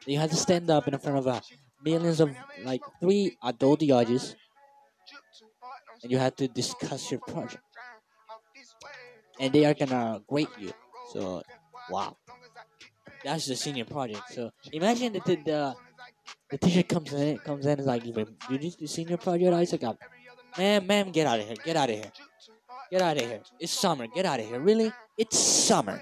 you 0.08 0.20
have 0.20 0.30
to 0.30 0.36
stand 0.36 0.70
up 0.70 0.88
in 0.88 0.98
front 0.98 1.18
of 1.18 1.28
uh, 1.28 1.42
millions 1.84 2.20
of 2.20 2.34
like 2.64 2.82
three 3.02 3.38
adult 3.44 3.82
judges 3.82 4.36
and 6.02 6.12
you 6.12 6.18
have 6.18 6.36
to 6.36 6.48
discuss 6.48 7.12
your 7.12 7.20
project. 7.20 7.64
And 9.40 9.54
they 9.54 9.66
are 9.66 9.74
gonna 9.74 10.22
grade 10.28 10.48
you. 10.58 10.72
So 11.12 11.44
wow 11.90 12.16
that's 13.28 13.46
the 13.48 13.56
senior 13.56 13.86
project. 13.86 14.24
So 14.34 14.52
imagine 14.72 15.14
that 15.14 15.26
the 15.26 15.36
the, 15.36 15.76
the 16.52 16.58
teacher 16.58 16.84
comes 16.84 17.12
in 17.14 17.38
comes 17.40 17.66
in 17.66 17.72
and 17.72 17.82
is 17.82 17.88
like, 17.88 18.06
"You 18.06 18.58
did 18.58 18.76
the 18.80 18.88
senior 18.88 19.18
project?" 19.18 19.54
I 19.54 19.66
said, 19.66 19.84
"Man, 20.58 20.88
man, 20.88 21.12
get 21.12 21.28
out 21.28 21.40
of 21.40 21.48
here! 21.48 21.58
Get 21.64 21.76
out 21.76 21.90
of 21.90 21.96
here! 21.96 22.12
Get 22.92 23.02
out 23.02 23.18
of 23.18 23.24
here! 23.24 23.42
It's 23.60 23.74
summer! 23.74 24.08
Get 24.08 24.26
out 24.26 24.40
of 24.40 24.48
here! 24.48 24.60
Really? 24.60 24.92
It's 25.18 25.38
summer! 25.38 26.02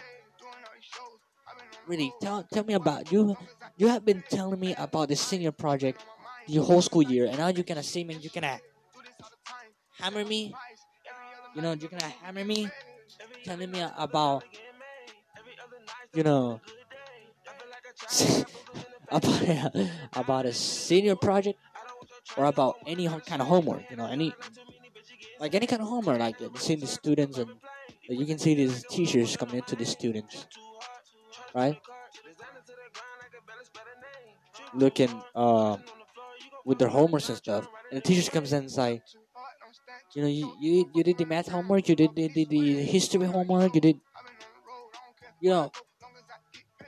Really? 1.88 2.14
Tell 2.22 2.44
tell 2.44 2.64
me 2.64 2.74
about 2.74 3.12
you. 3.12 3.36
You 3.78 3.88
have 3.90 4.06
been 4.06 4.24
telling 4.30 4.60
me 4.60 4.76
about 4.78 5.10
the 5.10 5.16
senior 5.16 5.52
project 5.52 6.04
the 6.48 6.58
whole 6.62 6.82
school 6.82 7.04
year, 7.04 7.26
and 7.26 7.38
now 7.38 7.48
you're 7.50 7.64
gonna 7.64 7.84
say 7.84 8.04
me 8.04 8.16
you're 8.22 8.34
gonna 8.34 8.60
hammer 10.00 10.26
me 10.26 10.54
You 11.56 11.62
know, 11.62 11.74
you're 11.74 11.90
gonna 11.90 12.12
hammer 12.22 12.44
me, 12.44 12.68
telling 13.46 13.72
me 13.72 13.80
about, 13.98 14.44
you 16.14 16.24
know, 16.24 16.60
about 19.10 19.42
a, 19.42 19.90
about 20.14 20.46
a 20.46 20.54
senior 20.54 21.16
project 21.16 21.60
or 22.38 22.46
about 22.46 22.76
any 22.86 23.08
kind 23.08 23.42
of 23.42 23.48
homework. 23.48 23.90
You 23.90 23.98
know, 23.98 24.08
any 24.08 24.34
like 25.40 25.54
any 25.56 25.68
kind 25.68 25.82
of 25.82 25.88
homework. 25.88 26.20
Like 26.20 26.40
you 26.40 26.52
see 26.56 26.76
the 26.76 26.88
students 26.88 27.38
and 27.38 27.50
like, 28.10 28.20
you 28.20 28.26
can 28.26 28.38
see 28.38 28.56
these 28.56 28.84
teachers 28.90 29.36
coming 29.38 29.56
into 29.58 29.76
the 29.76 29.86
students, 29.86 30.46
right? 31.54 31.80
Looking 34.74 35.22
uh, 35.34 35.78
with 36.66 36.80
their 36.80 36.90
homeworks 36.90 37.30
and 37.30 37.38
stuff, 37.38 37.68
and 37.90 37.98
the 37.98 38.02
teachers 38.02 38.30
comes 38.30 38.52
in 38.54 38.64
and 38.66 38.78
like, 38.78 39.04
you 40.14 40.22
know, 40.22 40.28
you, 40.28 40.54
you 40.60 40.92
you 40.94 41.04
did 41.04 41.18
the 41.18 41.26
math 41.26 41.48
homework, 41.48 41.88
you 41.90 41.96
did 41.96 42.16
the, 42.16 42.28
the, 42.28 42.46
the 42.46 42.84
history 42.84 43.26
homework, 43.26 43.74
you 43.76 43.82
did, 43.82 44.00
you 45.40 45.50
know, 45.50 45.72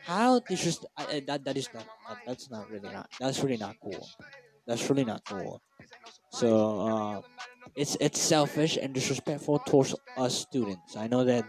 how 0.08 0.40
teachers 0.40 0.80
I, 0.98 1.22
that 1.28 1.44
that 1.46 1.58
is 1.58 1.70
not 1.74 1.86
that, 2.08 2.20
that's 2.26 2.50
not 2.50 2.70
really 2.70 2.90
not 2.90 3.10
that's 3.20 3.44
really 3.44 3.58
not 3.58 3.76
cool. 3.84 4.10
That's 4.68 4.90
really 4.90 5.06
not 5.06 5.24
cool. 5.26 5.62
So 6.32 6.50
uh, 6.82 7.22
it's 7.76 7.98
it's 8.02 8.20
selfish 8.22 8.78
and 8.78 8.94
disrespectful 8.94 9.60
towards 9.60 9.96
us 10.18 10.36
students. 10.40 10.96
I 10.98 11.08
know 11.08 11.24
that 11.26 11.46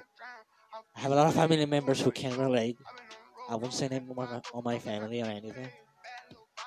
I 0.97 1.01
have 1.01 1.13
a 1.13 1.17
lot 1.17 1.27
of 1.29 1.35
family 1.35 1.65
members 1.67 2.01
who 2.01 2.13
can 2.13 2.37
relate. 2.39 2.79
I 3.49 3.57
won't 3.57 3.75
say 3.75 3.89
name 3.89 4.11
on 4.11 4.17
my, 4.17 4.43
on 4.53 4.65
my 4.65 4.79
family 4.79 5.23
or 5.23 5.27
anything 5.27 5.73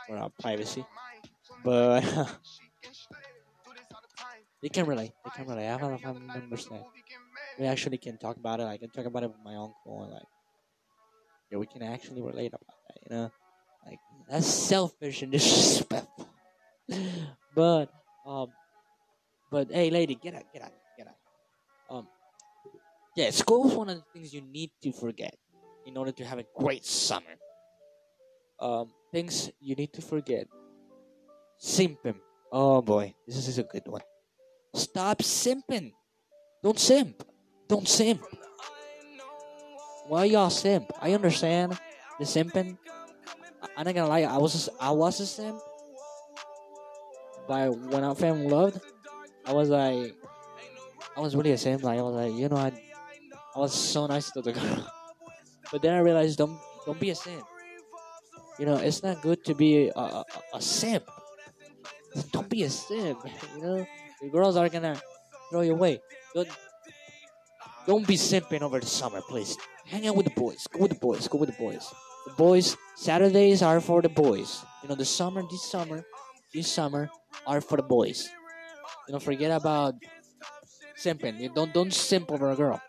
for 0.05 0.17
our 0.17 0.29
privacy, 0.39 0.85
but 1.63 2.03
they 4.61 4.69
can 4.69 4.85
relate. 4.85 5.13
They 5.23 5.29
can 5.31 5.47
relate. 5.47 5.67
I 5.67 5.71
have 5.71 5.81
a 5.81 5.85
lot 5.85 5.93
of 5.93 6.01
family 6.01 6.27
members 6.27 6.67
that 6.67 6.85
we 7.57 7.65
actually 7.67 7.99
can 7.99 8.17
talk 8.17 8.37
about 8.37 8.59
it. 8.61 8.65
I 8.67 8.77
can 8.77 8.91
talk 8.91 9.05
about 9.05 9.23
it 9.23 9.31
with 9.31 9.41
my 9.43 9.55
uncle. 9.55 10.03
And 10.03 10.13
like, 10.13 10.30
yeah, 11.51 11.57
we 11.57 11.67
can 11.67 11.83
actually 11.83 12.21
relate 12.21 12.47
about 12.47 12.65
that. 12.87 12.97
You 13.03 13.15
know, 13.15 13.31
like 13.85 13.99
that's 14.29 14.47
selfish 14.47 15.21
and 15.21 15.31
disrespectful. 15.31 16.29
but 17.55 17.89
um, 18.25 18.47
but 19.51 19.71
hey, 19.71 19.89
lady, 19.89 20.15
get 20.15 20.35
out, 20.35 20.43
get 20.53 20.63
out, 20.63 20.71
get 20.97 21.07
out. 21.07 21.15
Um, 21.89 22.07
yeah, 23.15 23.29
school 23.31 23.69
is 23.69 23.75
one 23.75 23.89
of 23.89 23.97
the 23.97 24.03
things 24.13 24.33
you 24.33 24.41
need 24.41 24.71
to 24.81 24.91
forget 24.93 25.35
in 25.85 25.97
order 25.97 26.11
to 26.11 26.23
have 26.23 26.39
a 26.39 26.45
great 26.55 26.85
summer. 26.85 27.35
Um, 28.59 28.93
things 29.11 29.51
you 29.59 29.75
need 29.75 29.91
to 29.93 30.01
forget. 30.01 30.47
Simping. 31.59 32.15
Oh 32.51 32.81
boy, 32.81 33.13
this 33.27 33.47
is 33.47 33.57
a 33.57 33.63
good 33.63 33.83
one. 33.85 34.01
Stop 34.73 35.19
simping. 35.19 35.91
Don't 36.63 36.79
simp. 36.79 37.23
Don't 37.67 37.87
simp. 37.87 38.21
Why 40.11 40.25
y'all 40.25 40.49
simp? 40.49 40.91
I 40.99 41.13
understand 41.13 41.79
the 42.19 42.25
simping. 42.25 42.75
I'm 43.77 43.85
not 43.85 43.95
gonna 43.95 44.09
lie. 44.11 44.27
I 44.27 44.35
was 44.37 44.67
a, 44.67 44.71
I 44.83 44.91
was 44.91 45.21
a 45.21 45.25
simp. 45.25 45.55
But 47.47 47.71
when 47.77 48.03
I 48.03 48.13
fell 48.13 48.35
in 48.35 48.49
love, 48.49 48.75
I 49.45 49.53
was 49.53 49.69
like, 49.69 50.11
I 51.15 51.19
was 51.21 51.33
really 51.33 51.53
a 51.53 51.57
simp. 51.57 51.83
Like 51.83 51.97
I 51.97 52.01
was 52.01 52.15
like, 52.15 52.33
you 52.33 52.49
know, 52.49 52.57
I, 52.57 52.73
I 53.55 53.59
was 53.59 53.73
so 53.73 54.05
nice 54.05 54.29
to 54.31 54.41
the 54.41 54.51
girl. 54.59 54.83
But 55.71 55.81
then 55.81 55.93
I 55.95 55.99
realized, 55.99 56.37
don't 56.37 56.59
don't 56.85 56.99
be 56.99 57.11
a 57.11 57.15
simp. 57.15 57.45
You 58.59 58.65
know, 58.65 58.75
it's 58.83 59.01
not 59.03 59.21
good 59.21 59.45
to 59.45 59.55
be 59.55 59.87
a, 59.87 59.93
a, 59.95 60.25
a- 60.27 60.57
a 60.57 60.61
simp. 60.61 61.07
Don't 62.33 62.49
be 62.49 62.63
a 62.63 62.69
simp. 62.69 63.23
You 63.55 63.61
know, 63.63 63.87
the 64.21 64.27
girls 64.29 64.57
are 64.57 64.67
gonna 64.67 64.99
throw 65.49 65.61
you 65.61 65.71
away. 65.71 66.01
Don't 66.35 66.49
don't 67.87 68.07
be 68.07 68.15
simping 68.15 68.61
over 68.61 68.79
the 68.79 68.85
summer, 68.85 69.21
please. 69.21 69.57
Hang 69.85 70.07
out 70.07 70.15
with 70.15 70.25
the 70.25 70.39
boys. 70.39 70.67
Go 70.71 70.79
with 70.79 70.91
the 70.91 70.99
boys. 70.99 71.27
Go 71.27 71.37
with 71.37 71.49
the 71.49 71.57
boys. 71.57 71.93
The 72.27 72.33
boys. 72.33 72.77
Saturdays 72.95 73.61
are 73.61 73.81
for 73.81 74.01
the 74.01 74.09
boys. 74.09 74.63
You 74.83 74.89
know, 74.89 74.95
the 74.95 75.05
summer, 75.05 75.43
this 75.49 75.63
summer, 75.69 76.05
this 76.53 76.71
summer 76.71 77.09
are 77.47 77.61
for 77.61 77.77
the 77.77 77.83
boys. 77.83 78.29
You 79.07 79.13
know, 79.13 79.19
forget 79.19 79.51
about 79.51 79.95
simping. 80.97 81.39
You 81.39 81.49
don't 81.49 81.73
don't 81.73 81.93
simp 81.93 82.31
over 82.31 82.51
a 82.51 82.55
girl. 82.55 82.81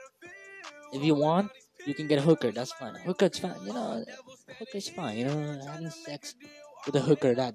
If 0.93 1.03
you 1.03 1.15
want, 1.15 1.51
you 1.87 1.95
can 1.95 2.07
get 2.07 2.19
a 2.19 2.23
hooker. 2.23 2.53
That's 2.53 2.73
fine. 2.73 2.95
Hooker's 2.97 3.39
fine. 3.39 3.57
You 3.65 3.73
know, 3.73 4.05
hooker's 4.59 4.89
fine. 4.89 5.19
You 5.19 5.25
know, 5.25 5.61
having 5.67 5.91
sex 5.91 6.35
with 6.87 6.97
a 6.97 7.01
hooker 7.01 7.35
that 7.35 7.55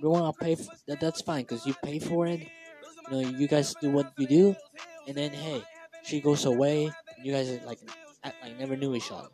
you 0.00 0.10
want 0.10 0.36
to 0.36 0.44
pay 0.44 0.54
for, 0.54 0.70
that. 0.86 1.00
That's 1.00 1.22
fine 1.22 1.42
because 1.42 1.66
you 1.66 1.74
pay 1.82 1.98
for 1.98 2.26
it. 2.26 2.46
You 3.10 3.10
know, 3.10 3.20
you 3.20 3.48
guys 3.48 3.74
do 3.80 3.90
what 3.90 4.12
you 4.18 4.26
do, 4.26 4.56
and 5.06 5.16
then 5.16 5.32
hey, 5.32 5.62
she 6.08 6.20
goes 6.20 6.44
away. 6.44 6.90
You 7.22 7.32
guys 7.32 7.60
like 7.66 7.78
act 8.24 8.36
like 8.42 8.58
never 8.58 8.76
knew 8.76 8.94
each 8.94 9.12
other. 9.12 9.28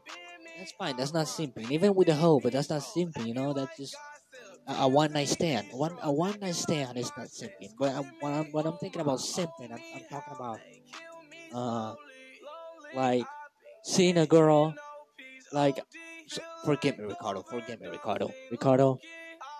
That's 0.58 0.72
fine. 0.72 0.96
That's 0.96 1.14
not 1.14 1.26
simping. 1.26 1.70
Even 1.70 1.94
with 1.94 2.08
a 2.08 2.14
hoe, 2.14 2.40
but 2.40 2.52
that's 2.52 2.70
not 2.70 2.82
simping. 2.82 3.26
You 3.26 3.34
know, 3.34 3.52
that's 3.52 3.76
just 3.76 3.96
a, 4.66 4.74
a 4.84 4.88
one 4.88 5.12
night 5.12 5.28
stand. 5.28 5.68
One 5.72 5.96
a 6.02 6.12
one 6.12 6.38
night 6.40 6.54
stand 6.54 6.98
is 6.98 7.12
not 7.16 7.28
simping. 7.28 7.70
But 7.78 7.94
I, 7.94 8.00
when 8.20 8.32
I'm 8.32 8.46
when 8.52 8.66
I'm 8.66 8.78
thinking 8.78 9.00
about 9.00 9.18
simping, 9.18 9.70
I'm, 9.70 9.80
I'm 9.94 10.04
talking 10.10 10.34
about 10.34 10.60
uh 11.54 11.94
like 12.94 13.24
seeing 13.84 14.18
a 14.18 14.26
girl 14.26 14.74
like 15.52 15.78
forgive 16.64 16.98
me 16.98 17.04
Ricardo 17.04 17.42
forgive 17.42 17.80
me 17.80 17.88
Ricardo 17.88 18.32
Ricardo 18.50 18.98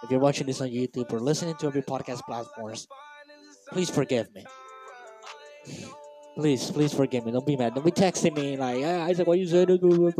if 0.02 0.10
you're 0.10 0.20
watching 0.20 0.46
this 0.46 0.60
on 0.60 0.68
YouTube 0.68 1.12
or 1.12 1.20
listening 1.20 1.54
to 1.56 1.66
every 1.66 1.82
podcast 1.82 2.20
platforms 2.22 2.88
please 3.70 3.90
forgive 3.90 4.28
me 4.34 4.44
please 6.34 6.70
please 6.70 6.92
forgive 6.92 7.24
me 7.24 7.32
don't 7.32 7.46
be 7.46 7.56
mad 7.56 7.74
don't 7.74 7.84
be 7.84 7.92
texting 7.92 8.36
me 8.36 8.56
like 8.56 8.82
"Ah, 8.84 9.04
Isaac 9.06 9.26
what 9.26 9.38
you 9.38 9.46
said 9.46 9.68
don't, 9.68 9.80
don't, 9.80 10.16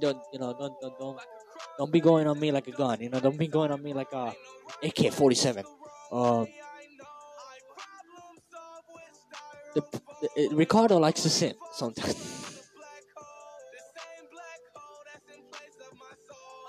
don't, 0.00 0.18
you 0.32 0.38
know 0.38 0.54
don't, 0.58 0.80
don't, 0.80 0.98
don't 0.98 1.20
don't 1.78 1.92
be 1.92 2.00
going 2.00 2.26
on 2.26 2.38
me 2.38 2.50
like 2.50 2.66
a 2.68 2.72
gun 2.72 3.00
you 3.00 3.10
know 3.10 3.20
don't 3.20 3.38
be 3.38 3.46
going 3.46 3.70
on 3.70 3.82
me 3.82 3.92
like 3.92 4.12
a 4.12 4.32
AK-47 4.82 5.64
um 6.12 6.46
the, 9.74 9.82
the, 10.20 10.48
Ricardo 10.52 10.98
likes 10.98 11.22
to 11.22 11.28
simp 11.28 11.56
sometimes. 11.72 12.62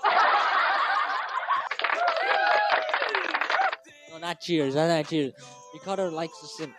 no, 4.10 4.18
not 4.18 4.40
cheers. 4.40 4.74
Not 4.74 5.08
cheers. 5.08 5.32
Ricardo 5.74 6.10
likes 6.10 6.38
to 6.40 6.46
simp 6.46 6.74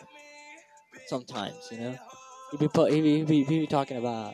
sometimes. 1.07 1.55
You 1.71 1.77
know, 1.79 1.97
he 2.51 2.57
be 2.57 2.67
put, 2.67 2.91
he 2.91 3.01
be, 3.01 3.17
he 3.19 3.23
be, 3.23 3.43
he 3.43 3.59
be 3.61 3.67
talking 3.67 3.97
about. 3.97 4.33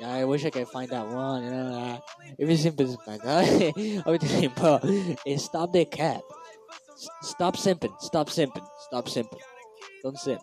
Like, 0.00 0.08
I 0.10 0.24
wish 0.24 0.44
I 0.44 0.50
could 0.50 0.68
find 0.68 0.90
that 0.90 1.06
one. 1.06 1.44
You 1.44 1.50
know, 1.50 1.74
uh, 1.74 1.98
if 2.38 2.48
it's 2.48 2.96
fine. 3.04 3.20
I 3.24 4.02
would 4.06 4.22
say, 4.22 4.46
bro, 4.48 4.78
hey, 5.24 5.36
stop 5.36 5.72
that 5.72 5.90
cat. 5.90 6.22
S- 6.94 7.08
Stop 7.30 7.56
simping. 7.56 7.94
Stop 8.00 8.28
simping. 8.28 8.66
Stop 8.86 9.06
simping. 9.06 9.40
Don't 10.02 10.18
simp. 10.18 10.40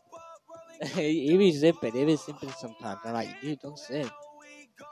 he 0.96 1.38
be 1.38 1.52
simping. 1.54 1.94
He 1.94 2.06
be 2.06 2.16
simping 2.18 2.54
sometimes. 2.58 3.00
I'm 3.06 3.14
like, 3.14 3.30
dude, 3.42 3.60
don't 3.60 3.78
simp. 3.78 4.12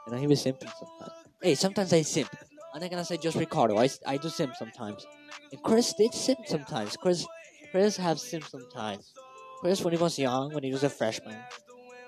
You 0.06 0.12
know, 0.12 0.18
he 0.18 0.26
be 0.26 0.34
simping 0.34 0.70
sometimes. 0.78 1.12
Hey, 1.42 1.54
sometimes 1.54 1.92
I 1.92 2.02
simp. 2.02 2.30
I'm 2.74 2.80
not 2.80 2.90
gonna 2.90 3.04
say 3.04 3.16
just 3.16 3.36
Ricardo. 3.36 3.78
I, 3.78 3.88
I 4.06 4.16
do 4.16 4.28
simp 4.28 4.54
sometimes. 4.56 5.04
And 5.52 5.62
Chris 5.62 5.92
did 5.94 6.14
simp 6.14 6.40
sometimes. 6.46 6.96
Chris 6.96 7.26
Chris 7.70 7.96
have 7.96 8.18
simp 8.18 8.44
sometimes. 8.44 9.12
Chris, 9.60 9.82
when 9.82 9.92
he 9.92 9.98
was 9.98 10.18
young, 10.18 10.52
when 10.54 10.64
he 10.64 10.72
was 10.72 10.84
a 10.84 10.90
freshman, 10.90 11.36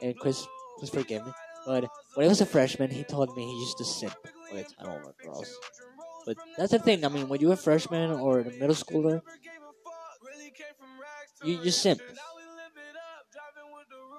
and 0.00 0.18
Chris, 0.18 0.46
please 0.78 0.90
forgive 0.90 1.24
me, 1.24 1.32
but 1.66 1.84
when 2.14 2.24
he 2.24 2.28
was 2.28 2.40
a 2.40 2.46
freshman, 2.46 2.90
he 2.90 3.04
told 3.04 3.36
me 3.36 3.44
he 3.44 3.60
used 3.60 3.78
to 3.78 3.84
simp 3.84 4.14
all 4.50 4.56
the 4.56 4.64
time 4.64 4.88
over 4.88 5.14
girls. 5.22 5.58
But 6.26 6.36
that's 6.56 6.72
the 6.72 6.78
thing. 6.78 7.04
I 7.04 7.08
mean, 7.08 7.28
when 7.28 7.40
you're 7.40 7.52
a 7.52 7.56
freshman 7.56 8.10
or 8.10 8.40
a 8.40 8.44
middle 8.44 8.74
schooler, 8.74 9.20
you 11.44 11.60
you 11.62 11.70
simp. 11.70 12.00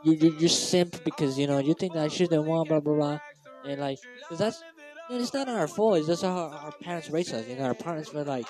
You 0.03 0.13
you 0.13 0.35
you 0.39 0.47
simp 0.47 1.03
because 1.03 1.39
you 1.39 1.47
know 1.47 1.59
you 1.59 1.73
think 1.73 1.93
that 1.93 2.11
she's 2.11 2.29
the 2.29 2.41
one, 2.41 2.67
blah 2.67 2.81
blah 2.81 2.95
blah, 2.95 3.19
and 3.65 3.79
like, 3.79 3.99
cause 4.27 4.39
that's 4.39 4.61
you 5.09 5.15
know, 5.15 5.21
it's 5.21 5.33
not 5.33 5.47
our 5.47 5.67
fault. 5.67 5.97
It's 5.97 6.07
just 6.07 6.23
how 6.23 6.49
our 6.49 6.71
parents 6.71 7.09
raised 7.09 7.33
us. 7.33 7.47
You 7.47 7.55
know, 7.55 7.63
our 7.65 7.73
parents 7.73 8.13
were 8.13 8.23
like, 8.23 8.45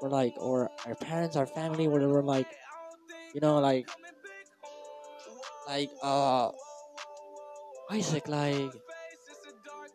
were 0.00 0.08
like, 0.08 0.34
or 0.38 0.70
our 0.86 0.94
parents, 0.94 1.36
our 1.36 1.46
family, 1.46 1.88
were 1.88 2.06
were 2.08 2.22
like, 2.22 2.46
you 3.34 3.40
know, 3.40 3.58
like, 3.58 3.88
like 5.66 5.90
uh, 6.02 6.50
Isaac, 7.90 8.28
like, 8.28 8.72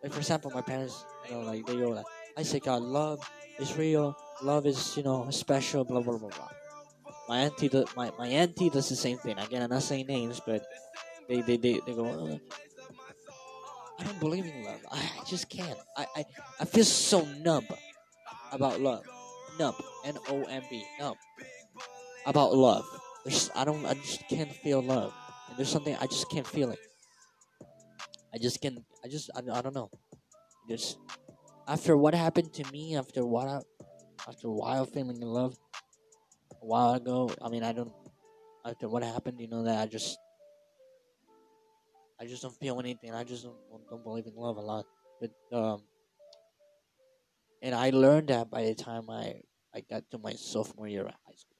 like 0.03 0.11
for 0.11 0.19
example, 0.19 0.51
my 0.51 0.61
parents, 0.61 1.05
you 1.27 1.35
know, 1.35 1.41
like 1.41 1.65
they 1.65 1.75
go 1.75 1.89
like, 1.89 2.05
Isaac, 2.37 2.67
uh, 2.67 2.79
love 2.79 3.19
is 3.59 3.77
real, 3.77 4.15
love 4.43 4.65
is 4.65 4.95
you 4.97 5.03
know 5.03 5.27
special, 5.31 5.83
blah 5.83 6.01
blah 6.01 6.17
blah 6.17 6.29
blah. 6.29 6.49
My 7.27 7.39
auntie, 7.39 7.69
do, 7.69 7.85
my 7.95 8.11
my 8.19 8.27
auntie 8.27 8.69
does 8.69 8.89
the 8.89 8.95
same 8.95 9.17
thing. 9.17 9.37
Again, 9.39 9.63
I'm 9.63 9.69
not 9.69 9.83
saying 9.83 10.07
names, 10.07 10.41
but 10.45 10.65
they 11.27 11.41
they 11.41 11.57
they, 11.57 11.79
they 11.85 11.93
go. 11.95 12.05
"Uh, 12.05 12.37
I 13.97 14.03
don't 14.03 14.19
believe 14.19 14.45
in 14.45 14.63
love. 14.63 14.81
I, 14.91 14.99
I 14.99 15.23
just 15.23 15.49
can't. 15.49 15.79
I, 15.97 16.05
I 16.15 16.25
I 16.59 16.65
feel 16.65 16.83
so 16.83 17.25
numb 17.43 17.65
about 18.51 18.79
love. 18.79 19.03
Numb. 19.59 19.75
N 20.03 20.17
O 20.29 20.43
M 20.43 20.63
B. 20.69 20.83
Numb. 20.99 21.15
About 22.25 22.53
love. 22.53 22.85
there's 23.23 23.49
I 23.55 23.65
don't 23.65 23.85
I 23.85 23.93
just 23.93 24.27
can't 24.29 24.51
feel 24.51 24.81
love. 24.81 25.13
And 25.49 25.57
there's 25.57 25.69
something 25.69 25.95
I 25.99 26.07
just 26.07 26.29
can't 26.29 26.47
feel 26.47 26.71
it. 26.71 26.79
I 28.33 28.37
just 28.37 28.61
can't. 28.61 28.79
I 29.03 29.07
just 29.07 29.29
I, 29.35 29.39
I 29.39 29.61
don't 29.61 29.75
know. 29.75 29.89
Just 30.69 30.97
after 31.67 31.95
what 31.97 32.13
happened 32.13 32.53
to 32.53 32.71
me, 32.71 32.95
after 32.95 33.25
what 33.25 33.47
I, 33.47 33.59
after 34.27 34.47
a 34.47 34.51
while 34.51 34.85
feeling 34.85 35.21
in 35.21 35.27
love, 35.27 35.55
a 36.61 36.65
while 36.65 36.93
ago. 36.93 37.29
I 37.41 37.49
mean, 37.49 37.63
I 37.63 37.71
don't. 37.71 37.91
After 38.65 38.89
what 38.89 39.03
happened, 39.03 39.39
you 39.39 39.47
know 39.47 39.63
that 39.63 39.77
I 39.79 39.85
just. 39.85 40.17
I 42.19 42.25
just 42.25 42.41
don't 42.41 42.55
feel 42.55 42.79
anything. 42.79 43.13
I 43.13 43.23
just 43.23 43.43
don't, 43.43 43.57
don't 43.89 44.03
believe 44.03 44.25
in 44.25 44.35
love 44.35 44.57
a 44.57 44.61
lot. 44.61 44.85
But 45.19 45.31
um, 45.51 45.83
and 47.65 47.73
I 47.73 47.89
learned 47.89 48.29
that 48.29 48.51
by 48.51 48.63
the 48.63 48.75
time 48.75 49.09
I 49.09 49.41
I 49.73 49.81
got 49.81 50.05
to 50.11 50.19
my 50.19 50.33
sophomore 50.33 50.87
year 50.87 51.01
of 51.01 51.17
high 51.25 51.33
school. 51.33 51.57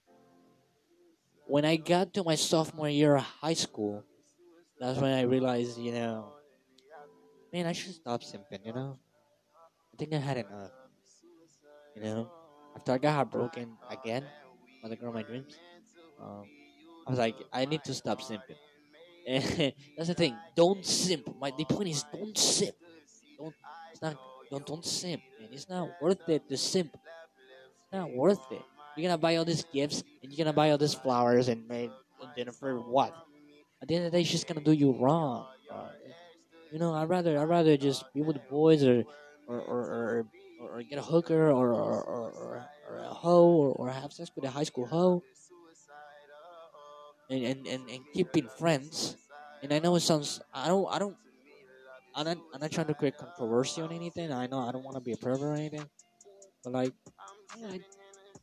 When 1.48 1.66
I 1.66 1.76
got 1.76 2.14
to 2.14 2.24
my 2.24 2.36
sophomore 2.36 2.88
year 2.88 3.18
of 3.18 3.24
high 3.24 3.58
school, 3.58 4.06
that's 4.80 5.00
when 5.00 5.12
I 5.12 5.24
realized, 5.24 5.80
you 5.80 5.92
know, 5.92 6.32
man, 7.52 7.66
I 7.66 7.74
should 7.74 7.96
stop 7.96 8.22
simping, 8.22 8.64
you 8.64 8.72
know? 8.72 9.00
I 9.94 9.98
think 9.98 10.14
I 10.14 10.18
had 10.18 10.38
enough. 10.38 10.72
You 11.96 12.04
know? 12.04 12.32
After 12.76 12.94
I 12.94 12.98
got 13.00 13.16
heartbroken 13.16 13.76
again 13.90 14.24
by 14.82 14.90
the 14.90 14.96
girl 14.96 15.10
of 15.10 15.16
my 15.16 15.24
dreams, 15.24 15.58
um, 16.22 16.46
I 17.08 17.10
was 17.10 17.20
like, 17.20 17.36
I 17.52 17.66
need 17.66 17.84
to 17.84 17.94
stop 17.94 18.22
simping. 18.22 18.62
And 19.28 19.74
that's 19.98 20.08
the 20.08 20.14
thing. 20.14 20.38
Don't 20.56 20.86
simp. 20.86 21.36
My 21.40 21.52
the 21.58 21.66
point 21.66 21.90
is 21.90 22.06
don't 22.14 22.38
simp. 22.38 22.76
Don't 23.38 23.56
it's 23.92 24.02
not 24.02 24.16
don't 24.50 24.66
don't 24.66 24.86
simp, 24.86 25.22
man. 25.40 25.50
It's 25.52 25.70
not 25.70 25.90
worth 26.02 26.28
it 26.30 26.48
to 26.50 26.58
simp. 26.58 26.94
It's 26.94 27.94
not 27.94 28.12
worth 28.12 28.52
it. 28.52 28.62
You're 28.96 29.10
gonna 29.10 29.18
buy 29.18 29.36
all 29.36 29.46
these 29.46 29.66
gifts 29.74 30.04
and 30.22 30.32
you're 30.32 30.44
gonna 30.44 30.56
buy 30.56 30.72
all 30.72 30.78
these 30.78 30.94
flowers 30.94 31.48
and, 31.48 31.70
and 31.70 31.92
then 32.36 32.52
for 32.52 32.80
what? 32.80 33.14
At 33.82 33.88
the 33.88 33.96
end 33.96 34.06
of 34.06 34.12
the 34.12 34.18
day, 34.18 34.24
she's 34.24 34.44
gonna 34.44 34.62
do 34.62 34.72
you 34.72 34.92
wrong. 34.92 35.48
Uh, 35.72 35.90
you 36.72 36.80
know, 36.80 36.94
I'd 36.94 37.10
rather 37.10 37.38
I'd 37.38 37.50
rather 37.50 37.78
just 37.78 38.04
be 38.14 38.22
with 38.22 38.36
the 38.38 38.44
boys 38.50 38.84
or 38.84 39.04
or 39.48 39.60
or, 39.60 39.82
or, 39.82 40.26
or 40.78 40.82
get 40.84 40.98
a 40.98 41.02
hooker 41.02 41.52
or 41.52 41.74
or, 41.74 42.04
or, 42.04 42.32
or, 42.32 42.66
or 42.90 42.98
a 42.98 43.14
hoe 43.14 43.48
or, 43.48 43.72
or 43.72 43.90
have 43.90 44.14
sex 44.14 44.32
with 44.36 44.46
a 44.46 44.50
high 44.50 44.64
school 44.64 44.86
hoe 44.86 45.24
and, 47.30 47.44
and, 47.44 47.68
and, 47.68 47.90
and 47.90 48.00
keeping 48.14 48.48
friends. 48.58 49.18
And 49.64 49.74
I 49.74 49.80
know 49.80 49.96
it 49.96 50.02
sounds 50.02 50.42
I 50.54 50.68
don't 50.68 50.88
I 50.92 51.00
don't 51.00 51.18
I'm 52.16 52.26
not 52.26 52.38
I'm 52.54 52.62
not 52.62 52.72
trying 52.72 52.88
to 52.88 52.94
create 52.94 53.18
controversy 53.18 53.82
on 53.82 53.92
anything. 53.92 54.32
I 54.32 54.48
know 54.48 54.60
I 54.60 54.72
don't 54.72 54.84
want 54.84 54.96
to 54.96 55.02
be 55.02 55.12
a 55.12 55.18
pervert 55.18 55.42
or 55.42 55.54
anything, 55.54 55.86
but 56.64 56.72
like, 56.72 56.94
I, 57.62 57.82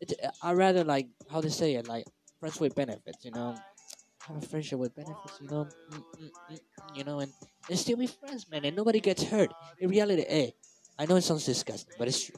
it, 0.01 0.13
I 0.43 0.53
rather 0.53 0.85
like 0.85 1.09
how 1.31 1.41
to 1.41 1.51
say 1.51 1.75
it 1.75 1.89
like 1.89 2.05
friends 2.39 2.61
with 2.61 2.75
benefits. 2.75 3.25
You 3.25 3.31
know, 3.31 3.57
have 4.29 4.37
a 4.37 4.47
friendship 4.47 4.79
with 4.79 4.95
benefits. 4.95 5.41
You 5.41 5.49
know, 5.49 5.67
mm, 5.91 6.05
mm, 6.21 6.31
mm, 6.51 6.59
you 6.95 7.05
know, 7.05 7.21
and, 7.21 7.33
and 7.71 7.79
still 7.79 7.97
be 7.97 8.07
friends, 8.07 8.47
man. 8.51 8.67
And 8.67 8.77
nobody 8.77 9.01
gets 9.01 9.23
hurt. 9.23 9.53
In 9.81 9.89
reality, 9.89 10.27
hey, 10.29 10.53
I 10.99 11.07
know 11.07 11.17
it 11.17 11.23
sounds 11.23 11.47
disgusting, 11.47 11.95
but 11.99 12.09
it's 12.09 12.23
true. 12.23 12.37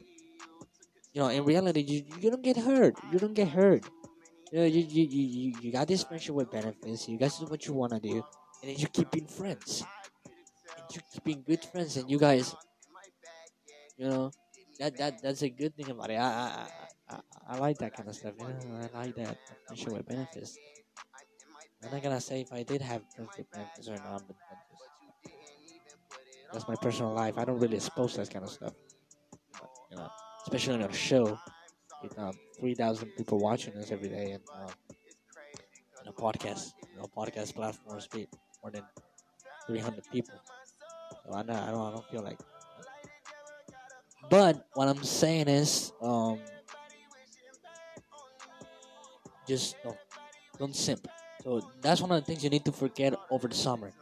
You 1.12 1.22
know, 1.22 1.28
in 1.28 1.44
reality, 1.44 1.80
you, 1.80 2.04
you 2.20 2.30
don't 2.30 2.42
get 2.42 2.56
hurt. 2.56 2.94
You 3.12 3.18
don't 3.18 3.34
get 3.34 3.48
hurt. 3.48 3.84
You, 4.52 4.60
know, 4.60 4.66
you, 4.66 4.82
you, 4.82 5.04
you, 5.04 5.54
you 5.60 5.72
got 5.72 5.88
this 5.88 6.04
friendship 6.04 6.34
with 6.36 6.50
benefits. 6.50 7.08
You 7.08 7.18
guys 7.18 7.38
do 7.38 7.46
what 7.46 7.66
you 7.66 7.72
want 7.72 7.92
to 7.92 8.00
do, 8.00 8.22
and 8.62 8.70
then 8.70 8.76
you 8.76 8.86
keep 8.86 9.10
being 9.10 9.26
friends 9.26 9.84
keeping 11.02 11.42
good 11.42 11.64
friends 11.64 11.96
and 11.96 12.10
you 12.10 12.18
guys 12.18 12.54
you 13.96 14.08
know 14.08 14.30
that 14.78 14.96
that 14.96 15.22
that's 15.22 15.42
a 15.42 15.48
good 15.50 15.74
thing 15.76 15.90
about 15.90 16.10
it. 16.10 16.16
I 16.16 16.26
i 16.26 16.66
i, 17.10 17.20
I 17.48 17.56
like 17.58 17.78
that 17.78 17.94
kind 17.94 18.08
of 18.08 18.14
stuff 18.14 18.34
you 18.38 18.46
know 18.46 18.88
i 18.92 18.98
like 18.98 19.14
that 19.16 19.38
friendship 19.66 19.92
with 19.92 20.06
benefits. 20.06 20.58
I'm 21.84 21.90
not 21.90 22.02
gonna 22.02 22.20
say 22.20 22.40
if 22.40 22.52
i 22.52 22.62
did 22.64 22.82
have 22.82 23.02
friends 23.14 23.36
with 23.38 23.50
benefits 23.50 23.88
or 23.88 23.96
not 23.98 24.26
but 24.26 24.36
that's 26.52 26.68
my 26.68 26.76
personal 26.76 27.12
life. 27.12 27.36
I 27.38 27.44
don't 27.44 27.58
really 27.58 27.76
expose 27.76 28.14
that 28.16 28.30
kind 28.30 28.44
of 28.44 28.50
stuff 28.50 28.74
but, 29.60 29.70
you 29.90 29.96
know 29.96 30.08
especially 30.42 30.74
on 30.74 30.82
a 30.82 30.92
show 30.92 31.38
with 32.02 32.18
um, 32.18 32.32
3000 32.60 33.10
people 33.16 33.38
watching 33.38 33.76
us 33.76 33.90
every 33.90 34.08
day 34.08 34.32
and 34.32 34.42
um, 34.54 34.70
a 36.06 36.12
podcast 36.12 36.72
you 36.90 36.96
know 36.98 37.06
podcast 37.16 37.54
platforms 37.54 38.08
more 38.62 38.70
than 38.70 38.84
300 39.66 40.04
people. 40.12 40.40
so 40.44 40.63
I 41.32 41.42
don't, 41.42 41.50
I 41.50 41.70
don't, 41.70 41.86
I 41.86 41.90
don't 41.92 42.10
feel 42.10 42.22
like. 42.22 42.38
But 44.30 44.66
what 44.74 44.88
I'm 44.88 45.04
saying 45.04 45.48
is, 45.48 45.92
um, 46.00 46.40
just 49.46 49.76
don't, 49.82 49.96
don't 50.58 50.74
simp. 50.74 51.06
So 51.42 51.60
that's 51.80 52.00
one 52.00 52.10
of 52.12 52.20
the 52.20 52.26
things 52.26 52.42
you 52.42 52.50
need 52.50 52.64
to 52.64 52.72
forget 52.72 53.14
over 53.30 53.48
the 53.48 53.54
summer. 53.54 53.92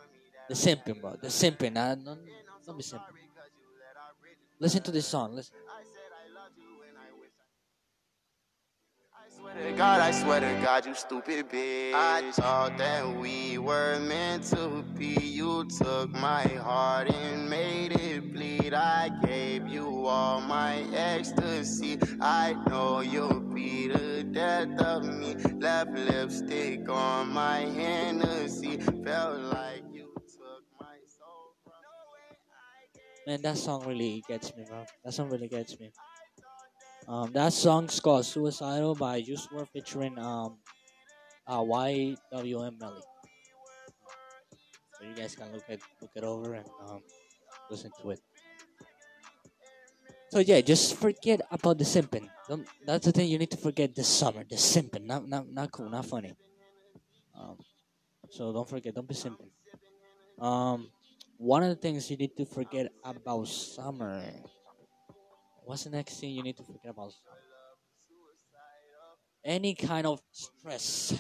The 0.49 0.55
simping, 0.55 1.01
bro. 1.01 1.17
The 1.21 1.29
simping. 1.29 1.75
Don't, 1.75 2.05
don't 2.05 2.77
be 2.77 2.85
simping. 2.85 3.01
Listen 4.61 4.83
to 4.83 4.91
this 4.91 5.07
song. 5.07 5.35
Listen. 5.35 5.57
Swear 9.43 9.55
to 9.55 9.77
God, 9.77 10.01
I 10.01 10.11
swear 10.13 10.41
to 10.41 10.61
God, 10.63 10.87
you 10.87 10.95
stupid 10.95 11.49
bitch. 11.49 11.95
I 11.95 12.31
thought 12.33 12.79
that 12.79 13.17
we 13.17 13.59
were 13.59 13.99
meant 13.99 14.45
to 14.45 14.85
be. 14.97 15.15
You 15.15 15.67
took 15.79 16.11
my 16.11 16.43
heart 16.43 17.11
and 17.11 17.51
made 17.51 17.93
it 17.93 18.33
bleed. 18.33 18.73
I 18.73 19.11
gave 19.25 19.67
you 19.67 20.07
all 20.07 20.41
my 20.41 20.85
ecstasy. 20.95 21.99
I 22.21 22.55
know 22.69 23.01
you'll 23.01 23.41
be 23.41 23.89
the 23.89 24.25
death 24.31 24.79
of 24.81 25.05
me. 25.05 25.35
Left 25.59 25.91
lipstick 25.91 26.89
on 26.89 27.31
my 27.31 27.61
Hennessy. 27.61 28.79
Felt 29.05 29.41
like 29.41 29.83
you 29.93 30.15
took 30.39 30.63
my 30.81 30.99
soul 31.19 31.57
from 31.65 31.73
me. 33.27 33.33
Man, 33.33 33.43
that 33.43 33.59
song 33.59 33.85
really 33.87 34.23
gets 34.29 34.55
me, 34.57 34.65
bro. 34.69 34.85
That 35.05 35.13
song 35.13 35.31
really 35.31 35.49
gets 35.49 35.81
me. 35.81 35.91
Um, 37.09 37.33
that 37.33 37.53
song's 37.53 37.99
called 37.99 38.25
"Suicidal" 38.25 38.95
by 38.95 39.21
Juice 39.23 39.47
WRLD 39.49 39.69
featuring 39.73 40.19
um, 40.19 40.59
uh, 41.47 41.61
YNW 41.61 42.79
Melly. 42.79 43.03
So 44.95 45.09
you 45.09 45.15
guys 45.15 45.35
can 45.35 45.53
look 45.53 45.65
it 45.69 45.81
look 46.01 46.11
it 46.15 46.25
over 46.25 46.55
and 46.55 46.67
um, 46.88 47.03
listen 47.71 47.91
to 48.01 48.11
it. 48.11 48.21
So 50.31 50.38
yeah, 50.38 50.61
just 50.62 50.97
forget 50.97 51.43
about 51.51 51.79
the 51.79 51.85
simping. 51.85 52.29
Don't, 52.49 52.67
that's 52.87 53.05
the 53.05 53.12
thing 53.12 53.29
you 53.29 53.38
need 53.38 53.51
to 53.51 53.59
forget 53.59 53.95
this 53.95 54.09
summer. 54.09 54.45
The 54.49 54.57
simping, 54.57 55.05
not 55.05 55.29
not 55.29 55.51
not 55.51 55.71
cool, 55.73 55.91
not 55.91 56.07
funny. 56.07 56.33
Um, 57.37 57.59
so 58.31 58.53
don't 58.53 58.69
forget, 58.69 58.95
don't 58.95 59.09
be 59.09 59.15
simping. 59.15 59.51
Um, 60.38 60.88
one 61.37 61.62
of 61.62 61.69
the 61.69 61.77
things 61.77 62.11
you 62.11 62.17
need 62.17 62.37
to 62.37 62.47
forget 62.47 62.93
about 63.05 63.49
summer 63.49 64.23
What's 65.73 65.85
the 65.85 65.97
next 65.97 66.21
thing 66.21 66.37
you 66.37 66.43
need 66.43 66.59
to 66.59 66.63
forget 66.69 66.93
about? 66.93 67.17
Any 69.43 69.73
kind 69.75 70.05
of 70.05 70.21
stress. 70.31 71.17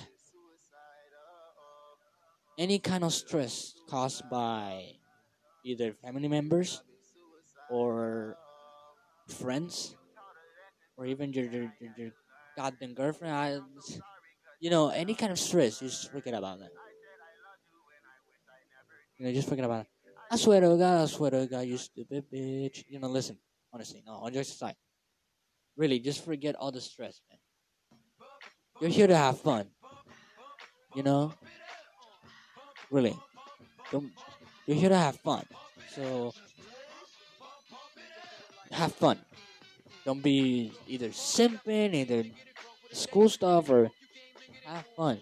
Any 2.58 2.78
kind 2.78 3.02
of 3.02 3.14
stress 3.14 3.72
caused 3.88 4.28
by 4.28 5.00
either 5.64 5.94
family 5.94 6.28
members 6.28 6.82
or 7.70 8.36
friends 9.26 9.96
or 10.98 11.06
even 11.06 11.32
your, 11.32 11.46
your, 11.46 11.72
your, 11.80 11.90
your 11.96 12.10
goddamn 12.54 12.92
girlfriend. 12.92 13.62
You 14.60 14.68
know, 14.68 14.90
any 14.90 15.14
kind 15.14 15.32
of 15.32 15.38
stress, 15.38 15.80
you 15.80 15.88
just 15.88 16.12
forget 16.12 16.34
about 16.34 16.58
that. 16.58 16.72
You 19.16 19.24
know, 19.24 19.32
just 19.32 19.48
forget 19.48 19.64
about 19.64 19.86
it. 19.86 20.12
I 20.30 20.36
swear 20.36 20.60
to 20.60 20.76
God, 20.76 21.00
I 21.00 21.06
swear 21.06 21.30
to 21.30 21.46
God, 21.46 21.64
you 21.64 21.78
stupid 21.78 22.26
bitch. 22.30 22.84
You 22.90 23.00
know, 23.00 23.08
listen. 23.08 23.38
Honestly, 23.72 24.02
no, 24.06 24.12
on 24.12 24.32
jokes 24.32 24.50
aside. 24.50 24.74
Really, 25.76 25.98
just 25.98 26.24
forget 26.24 26.54
all 26.56 26.70
the 26.70 26.80
stress, 26.80 27.20
man. 27.30 27.38
You're 28.80 28.90
here 28.90 29.06
to 29.06 29.16
have 29.16 29.40
fun. 29.40 29.66
You 30.94 31.02
know? 31.02 31.32
Really. 32.90 33.16
Don't, 33.90 34.12
you're 34.66 34.76
here 34.76 34.90
to 34.90 34.98
have 34.98 35.16
fun. 35.16 35.44
So, 35.94 36.34
have 38.70 38.92
fun. 38.94 39.18
Don't 40.04 40.22
be 40.22 40.72
either 40.88 41.08
simping, 41.08 41.94
either 41.94 42.24
school 42.92 43.28
stuff, 43.28 43.70
or 43.70 43.90
have 44.66 44.84
fun. 44.96 45.20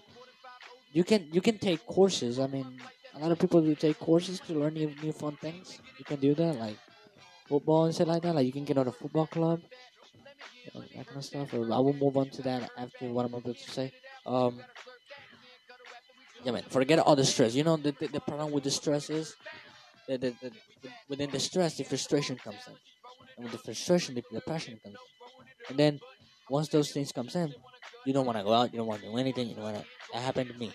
You 0.92 1.04
can 1.04 1.28
you 1.32 1.40
can 1.40 1.58
take 1.58 1.84
courses. 1.86 2.40
I 2.40 2.46
mean, 2.46 2.66
a 3.14 3.18
lot 3.18 3.30
of 3.30 3.38
people 3.38 3.60
do 3.60 3.74
take 3.74 3.98
courses 3.98 4.40
to 4.40 4.54
learn 4.54 4.74
new, 4.74 4.92
new 5.02 5.12
fun 5.12 5.36
things. 5.36 5.78
You 5.98 6.04
can 6.04 6.18
do 6.18 6.34
that, 6.34 6.56
like 6.56 6.78
football 7.50 7.82
and 7.86 7.94
shit 7.96 8.08
like 8.12 8.22
that. 8.22 8.34
Like 8.36 8.46
you 8.46 8.52
can 8.58 8.64
get 8.70 8.78
on 8.78 8.88
a 8.88 8.92
football 9.00 9.26
club, 9.36 9.60
that 10.74 11.06
kind 11.06 11.18
of 11.22 11.24
stuff. 11.24 11.52
Or 11.54 11.62
I 11.78 11.80
will 11.84 11.98
move 12.04 12.16
on 12.16 12.28
to 12.36 12.42
that 12.48 12.62
after 12.84 13.06
what 13.14 13.26
I'm 13.26 13.34
about 13.34 13.56
to 13.64 13.70
say. 13.78 13.92
Um, 14.26 14.54
yeah, 16.44 16.52
man, 16.52 16.64
forget 16.70 16.98
all 17.00 17.16
the 17.16 17.24
stress. 17.34 17.54
You 17.58 17.64
know 17.64 17.76
the 17.76 17.92
the, 18.00 18.08
the 18.16 18.20
problem 18.20 18.50
with 18.52 18.64
the 18.64 18.70
stress 18.80 19.10
is 19.10 19.36
that 20.08 20.20
the, 20.22 20.30
the, 20.42 20.50
within 21.08 21.30
the 21.30 21.40
stress, 21.40 21.76
the 21.76 21.84
frustration 21.84 22.36
comes 22.36 22.62
in, 22.66 22.76
and 23.36 23.42
with 23.44 23.52
the 23.52 23.58
frustration, 23.66 24.14
the 24.14 24.24
depression 24.32 24.78
comes, 24.82 24.96
in. 24.96 25.70
and 25.70 25.78
then 25.78 26.00
once 26.48 26.68
those 26.68 26.90
things 26.92 27.12
comes 27.12 27.34
in, 27.36 27.52
You 28.04 28.12
don't 28.14 28.26
want 28.26 28.38
to 28.38 28.44
go 28.44 28.52
out. 28.52 28.72
You 28.72 28.78
don't 28.78 28.86
want 28.86 29.02
to 29.02 29.08
do 29.08 29.16
anything. 29.18 29.48
You 29.48 29.54
don't 29.56 29.64
want 29.64 29.76
to. 29.78 29.84
That 30.12 30.22
happened 30.22 30.50
to 30.50 30.56
me. 30.58 30.72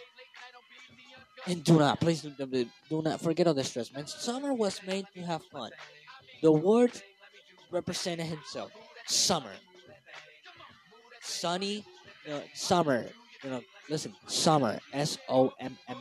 And 1.48 1.64
do 1.64 1.78
not, 1.78 2.00
please 2.00 2.22
do- 2.22 2.70
do 2.90 3.02
not 3.02 3.22
forget 3.22 3.48
all 3.48 3.54
the 3.54 3.64
stress, 3.64 3.92
man. 3.92 4.08
Summer 4.08 4.54
was 4.54 4.82
made 4.86 5.06
to 5.16 5.22
have 5.22 5.44
fun. 5.52 5.72
The 6.46 6.52
word 6.52 6.92
represented 7.72 8.28
himself. 8.28 8.72
Summer. 9.08 9.50
Sunny, 11.24 11.84
know, 12.28 12.40
summer. 12.54 13.08
You 13.44 13.50
know, 13.50 13.62
listen, 13.90 14.14
summer. 14.28 14.78
S 14.94 15.18
O 15.28 15.52
M 15.60 15.76
M 15.88 15.98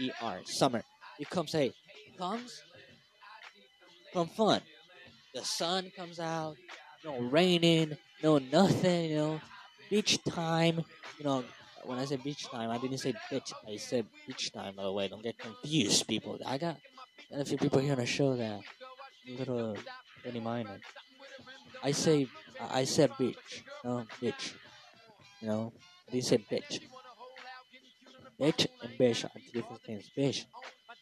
E 0.00 0.10
R. 0.20 0.40
Summer. 0.46 0.82
It 1.20 1.30
comes, 1.30 1.52
hey, 1.52 1.72
comes 2.18 2.60
from 4.12 4.26
fun. 4.26 4.62
The 5.32 5.44
sun 5.44 5.92
comes 5.96 6.18
out, 6.18 6.56
no 7.04 7.20
raining, 7.20 7.96
no 8.20 8.38
nothing, 8.38 9.12
you 9.12 9.16
know. 9.16 9.40
Beach 9.90 10.18
time, 10.24 10.82
you 11.18 11.24
know. 11.24 11.44
When 11.84 12.00
I 12.00 12.04
say 12.04 12.16
beach 12.16 12.48
time, 12.50 12.68
I 12.70 12.78
didn't 12.78 12.98
say 12.98 13.14
bitch. 13.30 13.52
I 13.64 13.76
said 13.76 14.06
beach 14.26 14.50
time. 14.50 14.74
By 14.74 14.82
the 14.82 14.92
way, 14.92 15.06
don't 15.06 15.22
get 15.22 15.38
confused, 15.38 16.08
people. 16.08 16.40
I 16.44 16.58
got, 16.58 16.78
got 17.30 17.42
a 17.42 17.44
few 17.44 17.58
people 17.58 17.78
here 17.78 17.92
on 17.92 17.98
the 17.98 18.06
show 18.06 18.34
that 18.34 18.60
little 19.26 19.76
any 20.24 20.40
minor. 20.40 20.80
I 21.82 21.92
say 21.92 22.26
I 22.60 22.84
said 22.84 23.10
bitch, 23.12 23.62
no 23.84 24.06
bitch. 24.22 24.54
You 25.40 25.48
know, 25.48 25.72
didn't 26.10 26.24
say 26.24 26.38
bitch. 26.38 26.80
Bitch 28.40 28.66
and 28.82 28.92
bitch 28.98 29.24
are 29.24 29.40
different 29.52 29.82
things. 29.82 30.10
Bitch. 30.16 30.46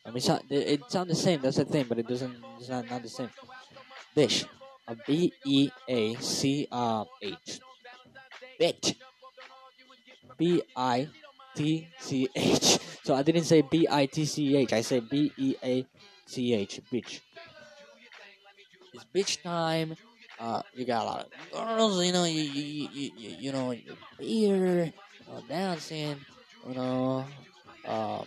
I 0.05 0.11
mean, 0.11 0.23
it, 0.51 0.91
sounds 0.91 1.09
the 1.09 1.15
same. 1.15 1.41
That's 1.41 1.57
the 1.57 1.65
thing, 1.65 1.87
but 1.89 1.99
it 1.99 2.09
doesn't. 2.09 2.35
It's 2.59 2.69
not 2.69 2.91
not 2.91 3.03
the 3.03 3.09
same. 3.09 3.31
Bish. 4.15 4.45
A 4.89 4.97
B 5.07 5.33
E 5.45 5.71
A 5.89 6.15
C 6.17 6.67
R 6.71 7.07
H. 7.23 7.61
Bitch. 8.61 8.97
B 10.37 10.63
I 10.77 11.09
T 11.55 11.89
C 12.01 12.29
H. 12.35 12.79
So 13.05 13.15
I 13.15 13.23
didn't 13.23 13.45
say 13.45 13.63
B 13.63 13.87
I 13.91 14.07
T 14.07 14.25
C 14.25 14.57
H. 14.57 14.73
I 14.73 14.81
said 14.81 15.09
B 15.09 15.33
E 15.37 15.55
A 15.63 15.87
C 16.27 16.53
H. 16.55 16.81
Bitch. 16.93 17.21
It's 18.93 19.05
bitch 19.15 19.43
time. 19.43 19.97
Uh, 20.39 20.63
you 20.75 20.85
got 20.85 21.03
a 21.03 21.07
lot 21.07 21.27
of 21.27 21.53
girls. 21.53 22.05
You 22.05 22.13
know, 22.13 22.25
you 22.25 22.43
you 22.43 22.89
you, 22.93 23.11
you, 23.17 23.37
you 23.39 23.53
know, 23.53 23.75
beer, 24.19 24.93
dancing. 25.49 26.17
You 26.69 26.75
know, 26.75 27.25
uh, 27.85 28.23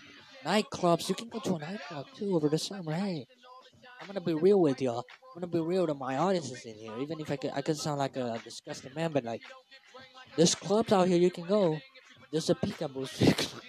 nightclubs. 0.45 1.10
You 1.10 1.15
can 1.15 1.30
go 1.30 1.39
to 1.39 1.56
a 1.56 1.60
nightclub 1.60 2.06
too 2.17 2.36
over 2.36 2.49
the 2.49 2.58
summer. 2.58 2.93
Hey, 2.93 3.25
I'm 4.01 4.08
gonna 4.08 4.21
be 4.21 4.34
real 4.34 4.60
with 4.60 4.82
y'all. 4.82 5.04
I'm 5.36 5.41
gonna 5.41 5.51
be 5.51 5.60
real 5.60 5.88
to 5.88 5.93
my 5.93 6.17
audiences 6.17 6.65
in 6.65 6.75
here. 6.75 6.97
Even 6.99 7.19
if 7.19 7.32
I 7.32 7.36
could, 7.38 7.51
I 7.54 7.62
could 7.62 7.78
sound 7.78 7.99
like 7.99 8.15
a 8.17 8.39
disgusting 8.43 8.93
man, 8.95 9.12
but 9.12 9.23
like, 9.23 9.41
there's 10.36 10.56
clubs 10.56 10.91
out 10.93 11.08
here 11.08 11.17
you 11.17 11.32
can 11.32 11.45
go. 11.45 11.80
There's 12.32 12.49
a 12.49 12.56
peekaboo. 12.56 13.08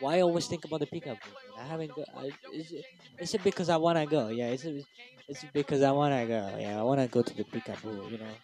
Why 0.00 0.20
always 0.20 0.46
think 0.46 0.64
about 0.64 0.80
the 0.80 0.86
peekaboo? 0.86 1.18
I 1.60 1.64
haven't 1.66 1.94
go. 1.94 2.04
I, 2.16 2.30
is, 2.54 3.34
it, 3.34 3.44
because 3.44 3.68
I 3.68 3.76
wanna 3.76 4.06
go? 4.06 4.28
Yeah, 4.28 4.48
it's 4.48 4.64
it's 5.28 5.44
because 5.52 5.82
I 5.82 5.90
wanna 5.92 6.26
go. 6.26 6.56
Yeah, 6.58 6.80
I 6.80 6.82
wanna 6.82 7.06
go 7.06 7.22
to 7.22 7.34
the 7.34 7.44
peekaboo. 7.44 8.10
You 8.10 8.18
know. 8.18 8.34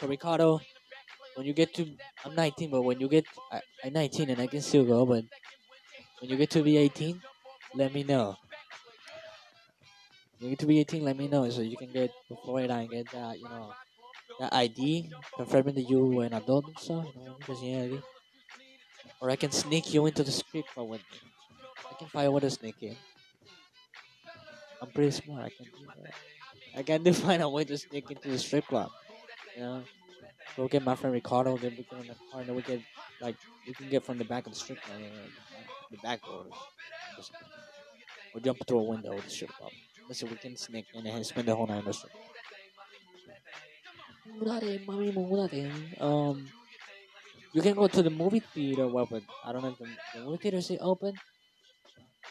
So 0.00 0.06
Ricardo, 0.06 0.60
when 1.34 1.46
you 1.46 1.52
get 1.52 1.74
to, 1.74 1.86
I'm 2.24 2.34
19, 2.34 2.70
but 2.70 2.82
when 2.82 3.00
you 3.00 3.08
get, 3.08 3.26
I, 3.52 3.60
I'm 3.84 3.92
19 3.92 4.30
and 4.30 4.40
I 4.40 4.46
can 4.46 4.62
still 4.62 4.84
go, 4.84 5.04
but 5.04 5.24
when 6.20 6.30
you 6.30 6.36
get 6.36 6.50
to 6.50 6.62
be 6.62 6.76
18, 6.76 7.20
let 7.74 7.92
me 7.92 8.04
know. 8.04 8.36
When 10.38 10.50
you 10.50 10.50
get 10.50 10.60
to 10.60 10.66
be 10.66 10.78
18, 10.80 11.04
let 11.04 11.16
me 11.16 11.28
know 11.28 11.50
so 11.50 11.60
you 11.62 11.76
can 11.76 11.92
get 11.92 12.10
to 12.28 12.36
Florida 12.44 12.74
and 12.74 12.88
get 12.90 13.10
that, 13.10 13.38
you 13.38 13.48
know, 13.48 13.72
that 14.40 14.54
ID 14.54 15.10
confirming 15.36 15.74
that 15.74 15.90
you 15.90 16.20
an 16.20 16.32
adult 16.32 16.66
and 16.66 16.78
stuff, 16.78 17.06
you 17.14 17.24
know, 17.24 17.36
ID. 17.48 18.00
Or 19.20 19.30
I 19.30 19.36
can 19.36 19.50
sneak 19.50 19.92
you 19.92 20.06
into 20.06 20.22
the 20.22 20.62
club 20.74 20.88
with 20.88 21.00
me. 21.00 21.37
I 21.98 22.06
can 22.06 22.08
find 22.10 22.28
out 22.32 22.40
to 22.42 22.50
sneak 22.50 22.76
in. 22.80 22.96
I'm 24.80 24.92
pretty 24.92 25.10
smart. 25.10 25.46
I 25.46 25.50
can 25.50 25.66
do 25.66 25.84
that. 26.04 26.14
I 26.78 26.82
can 26.84 27.02
do 27.04 27.12
find 27.12 27.42
a 27.42 27.48
way 27.48 27.64
to 27.64 27.76
sneak 27.76 28.08
into 28.08 28.28
the 28.28 28.38
strip 28.38 28.66
club. 28.66 28.90
You 29.56 29.62
know, 29.62 29.82
go 30.56 30.68
get 30.68 30.84
my 30.84 30.94
friend 30.94 31.12
Ricardo. 31.12 31.56
Then 31.56 31.74
we 31.76 31.82
the 31.82 32.14
car, 32.30 32.42
and 32.42 32.54
we 32.54 32.62
get 32.62 32.80
like 33.20 33.34
we 33.66 33.74
can 33.74 33.88
get 33.88 34.04
from 34.04 34.18
the 34.18 34.24
back 34.24 34.46
of 34.46 34.52
the 34.52 34.58
strip 34.60 34.80
club, 34.80 35.00
you 35.00 35.08
know, 35.08 35.26
the 35.90 35.96
back 36.04 36.22
door, 36.22 36.46
or 38.32 38.40
jump 38.40 38.58
through 38.64 38.78
a 38.78 38.82
window 38.84 39.18
of 39.18 39.24
the 39.24 39.30
strip 39.30 39.50
club. 39.58 39.72
Listen, 40.08 40.30
we 40.30 40.36
can 40.36 40.56
sneak 40.56 40.86
in 40.94 41.04
and 41.04 41.26
spend 41.26 41.48
the 41.48 41.56
whole 41.56 41.66
night 41.66 41.80
in 41.80 41.84
the 41.84 41.92
strip. 41.92 42.12
Um, 45.98 46.46
you 47.52 47.62
can 47.62 47.74
go 47.74 47.88
to 47.88 48.02
the 48.02 48.10
movie 48.10 48.40
theater. 48.54 48.86
Well, 48.86 49.08
but 49.10 49.24
I 49.44 49.52
don't 49.52 49.62
know 49.62 49.70
if 49.70 49.78
the, 49.78 49.88
the 50.14 50.24
movie 50.24 50.38
theater 50.42 50.58
is 50.58 50.70
open. 50.80 51.14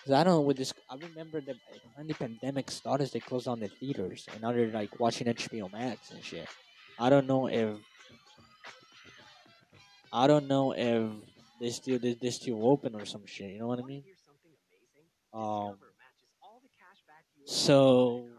Cause 0.07 0.13
I 0.13 0.23
don't 0.23 0.35
know 0.35 0.41
with 0.41 0.55
this. 0.55 0.73
I 0.89 0.95
remember 0.95 1.41
that 1.41 1.57
when 1.95 2.07
the 2.07 2.13
pandemic 2.13 2.71
started, 2.71 3.11
they 3.11 3.19
closed 3.19 3.47
down 3.47 3.59
the 3.59 3.67
theaters, 3.67 4.25
and 4.31 4.41
now 4.41 4.53
they're 4.53 4.71
like 4.71 4.97
watching 5.01 5.27
HBO 5.27 5.69
Max 5.69 6.11
and 6.11 6.23
shit. 6.23 6.47
I 6.97 7.09
don't 7.09 7.27
know 7.27 7.47
if 7.47 7.75
I 10.13 10.27
don't 10.27 10.47
know 10.47 10.71
if 10.71 11.11
they 11.59 11.71
still 11.71 11.99
they, 11.99 12.13
they 12.13 12.29
still 12.29 12.65
open 12.65 12.95
or 12.95 13.03
some 13.03 13.25
shit. 13.25 13.51
You 13.51 13.59
know 13.59 13.67
what 13.67 13.79
I 13.79 13.83
mean? 13.83 14.03
Um. 15.33 15.75
So 17.45 18.29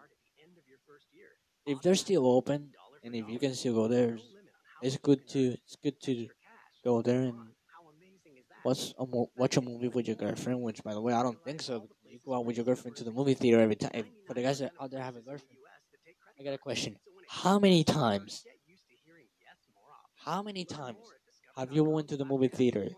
if 1.66 1.82
they're 1.82 1.96
still 1.96 2.26
open 2.26 2.72
and 3.04 3.14
if 3.14 3.28
you 3.28 3.38
can 3.38 3.52
still 3.52 3.74
go 3.74 3.88
there, 3.88 4.16
it's 4.80 4.96
good 4.96 5.28
to 5.36 5.52
it's 5.52 5.76
good 5.76 6.00
to 6.00 6.28
go 6.82 7.02
there 7.02 7.24
and 7.24 7.57
watch 8.64 8.92
a 8.98 9.06
mo- 9.06 9.30
watch 9.36 9.56
a 9.56 9.60
movie 9.60 9.88
with 9.88 10.06
your 10.06 10.16
girlfriend. 10.16 10.60
Which, 10.62 10.82
by 10.82 10.94
the 10.94 11.00
way, 11.00 11.12
I 11.12 11.22
don't 11.22 11.42
think 11.44 11.62
so. 11.62 11.88
You 12.08 12.18
go 12.24 12.34
out 12.34 12.44
with 12.44 12.56
your 12.56 12.64
girlfriend 12.64 12.96
to 12.96 13.04
the 13.04 13.12
movie 13.12 13.34
theater 13.34 13.60
every 13.60 13.76
time. 13.76 14.04
For 14.26 14.34
the 14.34 14.42
guys 14.42 14.62
out 14.62 14.90
there 14.90 15.02
have 15.02 15.16
a 15.16 15.20
girlfriend, 15.20 15.58
I 16.38 16.42
got 16.44 16.54
a 16.54 16.58
question. 16.58 16.96
How 17.28 17.58
many 17.58 17.84
times? 17.84 18.44
How 20.24 20.42
many 20.42 20.64
times 20.64 20.98
have 21.56 21.72
you 21.72 21.84
went 21.84 22.08
to 22.08 22.16
the 22.16 22.24
movie 22.24 22.48
theater 22.48 22.88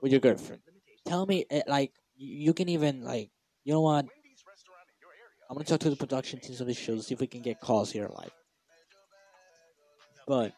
with 0.00 0.12
your 0.12 0.20
girlfriend? 0.20 0.62
Tell 1.06 1.26
me, 1.26 1.44
eh, 1.50 1.62
like 1.66 1.92
you, 2.16 2.54
can 2.54 2.68
even 2.68 3.02
like 3.02 3.30
you 3.64 3.72
know 3.72 3.80
what? 3.80 4.06
I'm 5.48 5.56
gonna 5.56 5.64
talk 5.64 5.80
to 5.80 5.90
the 5.90 5.96
production 5.96 6.40
teams 6.40 6.60
of 6.60 6.66
the 6.66 6.74
show 6.74 6.98
see 7.00 7.14
if 7.14 7.20
we 7.20 7.26
can 7.26 7.42
get 7.42 7.60
calls 7.60 7.92
here 7.92 8.08
live. 8.08 8.32
But 10.26 10.52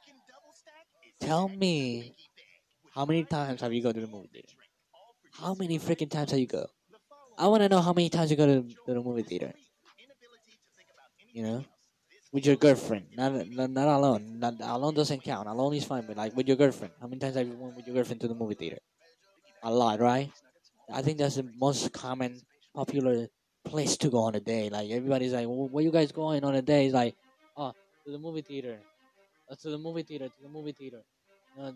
tell 1.21 1.49
me, 1.49 2.15
how 2.95 3.05
many 3.05 3.25
times 3.25 3.61
have 3.61 3.73
you 3.73 3.83
go 3.83 3.93
to 3.93 4.01
the 4.01 4.07
movie 4.07 4.29
theater? 4.33 4.55
How 5.33 5.55
many 5.55 5.79
freaking 5.79 6.11
times 6.11 6.31
have 6.33 6.41
you 6.41 6.47
go? 6.47 6.67
I 7.39 7.49
want 7.49 7.63
to 7.63 7.69
know 7.69 7.81
how 7.81 7.93
many 7.93 8.09
times 8.11 8.31
you 8.31 8.37
go 8.37 8.47
to, 8.47 8.63
to 8.87 8.95
the 8.95 9.03
movie 9.03 9.23
theater. 9.23 9.55
You 11.33 11.43
know, 11.43 11.65
with 12.33 12.47
your 12.47 12.57
girlfriend, 12.57 13.09
not 13.17 13.33
not, 13.49 13.71
not 13.71 13.89
alone. 13.89 14.39
Not 14.41 14.55
alone 14.61 14.95
doesn't 14.95 15.23
count. 15.23 15.49
Alone 15.49 15.75
is 15.75 15.85
fine, 15.85 16.07
but 16.07 16.17
like 16.17 16.35
with 16.37 16.49
your 16.49 16.57
girlfriend. 16.57 16.95
How 17.01 17.07
many 17.09 17.21
times 17.21 17.37
have 17.37 17.47
you 17.49 17.57
went 17.57 17.77
with 17.77 17.87
your 17.87 17.95
girlfriend 17.97 18.21
to 18.23 18.29
the 18.29 18.35
movie 18.35 18.55
theater? 18.55 18.79
A 19.65 19.73
lot, 19.73 20.01
right? 20.01 20.33
I 20.93 21.03
think 21.03 21.19
that's 21.19 21.37
the 21.37 21.45
most 21.57 21.93
common, 21.93 22.43
popular 22.75 23.29
place 23.65 23.97
to 23.99 24.11
go 24.11 24.21
on 24.21 24.35
a 24.37 24.41
day. 24.41 24.71
Like 24.71 24.91
everybody's 24.91 25.33
like, 25.35 25.49
well, 25.49 25.69
"Where 25.69 25.85
you 25.85 25.93
guys 25.93 26.13
going 26.13 26.45
on 26.45 26.55
a 26.57 26.63
day?" 26.63 26.87
It's 26.87 26.95
like, 26.95 27.17
"Oh, 27.57 27.73
to 28.07 28.13
the 28.13 28.19
movie 28.19 28.43
theater, 28.43 28.83
to 29.61 29.71
the 29.71 29.79
movie 29.79 30.03
theater, 30.03 30.29
to 30.29 30.43
the 30.43 30.49
movie 30.49 30.73
theater." 30.73 31.03
You 31.57 31.63
know, 31.63 31.75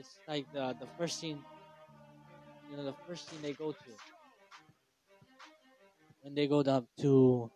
it's 0.00 0.20
like 0.26 0.46
the 0.52 0.74
the 0.80 0.86
first 0.98 1.18
scene. 1.18 1.44
You 2.70 2.76
know, 2.76 2.84
the 2.84 2.94
first 3.06 3.28
scene 3.28 3.42
they 3.42 3.52
go 3.52 3.72
to 3.72 4.00
when 6.22 6.34
they 6.34 6.46
go 6.46 6.62
down 6.62 6.86
to 7.00 7.50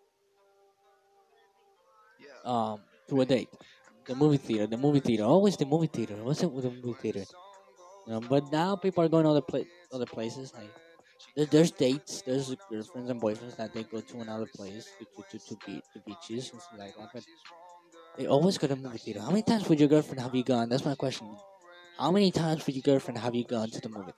um 2.44 2.80
to 3.08 3.20
a 3.20 3.26
date. 3.26 3.50
The 4.06 4.14
movie 4.14 4.36
theater, 4.36 4.66
the 4.66 4.76
movie 4.76 5.00
theater, 5.00 5.24
always 5.24 5.56
the 5.56 5.64
movie 5.66 5.86
theater. 5.86 6.22
What's 6.22 6.42
it 6.42 6.52
with 6.52 6.64
the 6.64 6.70
movie 6.70 6.98
theater? 7.00 7.24
Know, 8.06 8.20
but 8.20 8.52
now 8.52 8.76
people 8.76 9.04
are 9.04 9.08
going 9.08 9.26
other 9.26 9.42
pla- 9.42 9.70
other 9.92 10.06
places. 10.06 10.52
Like 10.54 10.74
there, 11.36 11.46
there's 11.46 11.72
dates, 11.72 12.22
there's 12.22 12.54
girlfriends 12.70 13.10
and 13.10 13.20
boyfriends 13.22 13.56
that 13.56 13.72
they 13.74 13.84
go 13.84 14.00
to 14.02 14.20
another 14.20 14.46
place 14.46 14.92
to 14.98 15.06
to 15.16 15.22
to, 15.30 15.38
to, 15.48 15.56
be, 15.66 15.82
to 15.92 16.00
beaches 16.00 16.52
and 16.52 16.62
stuff 16.62 16.78
like 16.80 16.96
that. 16.96 17.10
But 17.12 17.24
they 18.16 18.26
always 18.26 18.58
go 18.58 18.68
to 18.68 18.76
movie 18.76 18.98
theater. 18.98 19.20
How 19.22 19.30
many 19.30 19.42
times 19.44 19.68
with 19.68 19.80
your 19.80 19.88
girlfriend 19.90 20.20
have 20.20 20.34
you 20.34 20.44
gone? 20.44 20.68
That's 20.70 20.84
my 20.84 20.94
question. 20.96 21.38
How 21.98 22.10
many 22.10 22.30
times 22.30 22.66
with 22.66 22.74
your 22.74 22.82
girlfriend 22.82 23.18
have 23.18 23.34
you 23.34 23.44
gone 23.44 23.70
to 23.70 23.80
the 23.80 23.88
movie? 23.88 24.12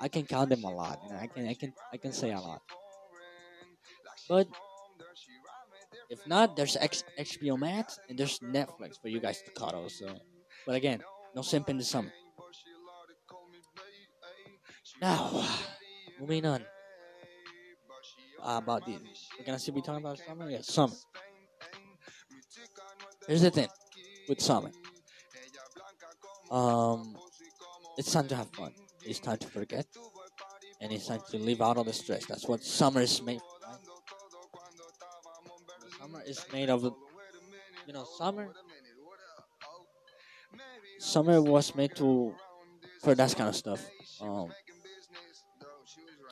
I 0.00 0.08
can 0.08 0.24
count 0.24 0.50
them 0.50 0.64
a 0.64 0.70
lot. 0.70 1.00
I 1.20 1.26
can 1.26 1.46
I 1.46 1.54
can 1.54 1.72
I 1.92 1.96
can 1.98 2.12
say 2.12 2.32
a 2.32 2.40
lot. 2.40 2.62
But 4.28 4.48
if 6.08 6.26
not, 6.26 6.56
there's 6.56 6.76
X, 6.76 7.04
HBO 7.18 7.58
Max 7.58 7.98
and 8.08 8.18
there's 8.18 8.40
Netflix 8.40 9.00
for 9.00 9.08
you 9.08 9.20
guys 9.20 9.42
to 9.42 9.50
cuddle. 9.52 9.88
So, 9.88 10.08
but 10.66 10.74
again, 10.74 11.02
no 11.36 11.42
simp 11.42 11.68
in 11.68 11.78
the 11.78 11.84
summer. 11.84 12.12
Now, 15.00 15.46
moving 16.18 16.44
on. 16.44 16.64
Uh, 18.42 18.56
about 18.56 18.86
the 18.86 18.92
we're 19.38 19.44
gonna 19.44 19.58
still 19.58 19.74
be 19.74 19.82
talking 19.82 20.02
about 20.02 20.18
summer. 20.18 20.50
Yeah, 20.50 20.62
summer. 20.62 20.94
Here's 23.26 23.42
the 23.42 23.50
thing. 23.50 23.68
with 24.28 24.40
summer. 24.40 24.70
Um, 26.50 27.16
it's 27.96 28.12
time 28.12 28.26
to 28.28 28.36
have 28.36 28.50
fun. 28.50 28.72
It's 29.04 29.20
time 29.20 29.38
to 29.38 29.46
forget, 29.46 29.86
and 30.80 30.92
it's 30.92 31.06
time 31.06 31.20
to 31.30 31.38
leave 31.38 31.60
out 31.60 31.76
all 31.76 31.84
the 31.84 31.92
stress. 31.92 32.26
That's 32.26 32.46
what 32.48 32.64
summer 32.64 33.00
is 33.00 33.22
made. 33.22 33.40
Right? 33.66 33.78
Summer 36.00 36.22
is 36.26 36.44
made 36.52 36.70
of, 36.70 36.82
you 37.86 37.92
know, 37.92 38.04
summer. 38.18 38.48
Summer 40.98 41.40
was 41.40 41.74
made 41.74 41.94
to 41.96 42.34
for 43.02 43.14
that 43.14 43.34
kind 43.36 43.48
of 43.48 43.56
stuff. 43.56 43.88
Um, 44.20 44.50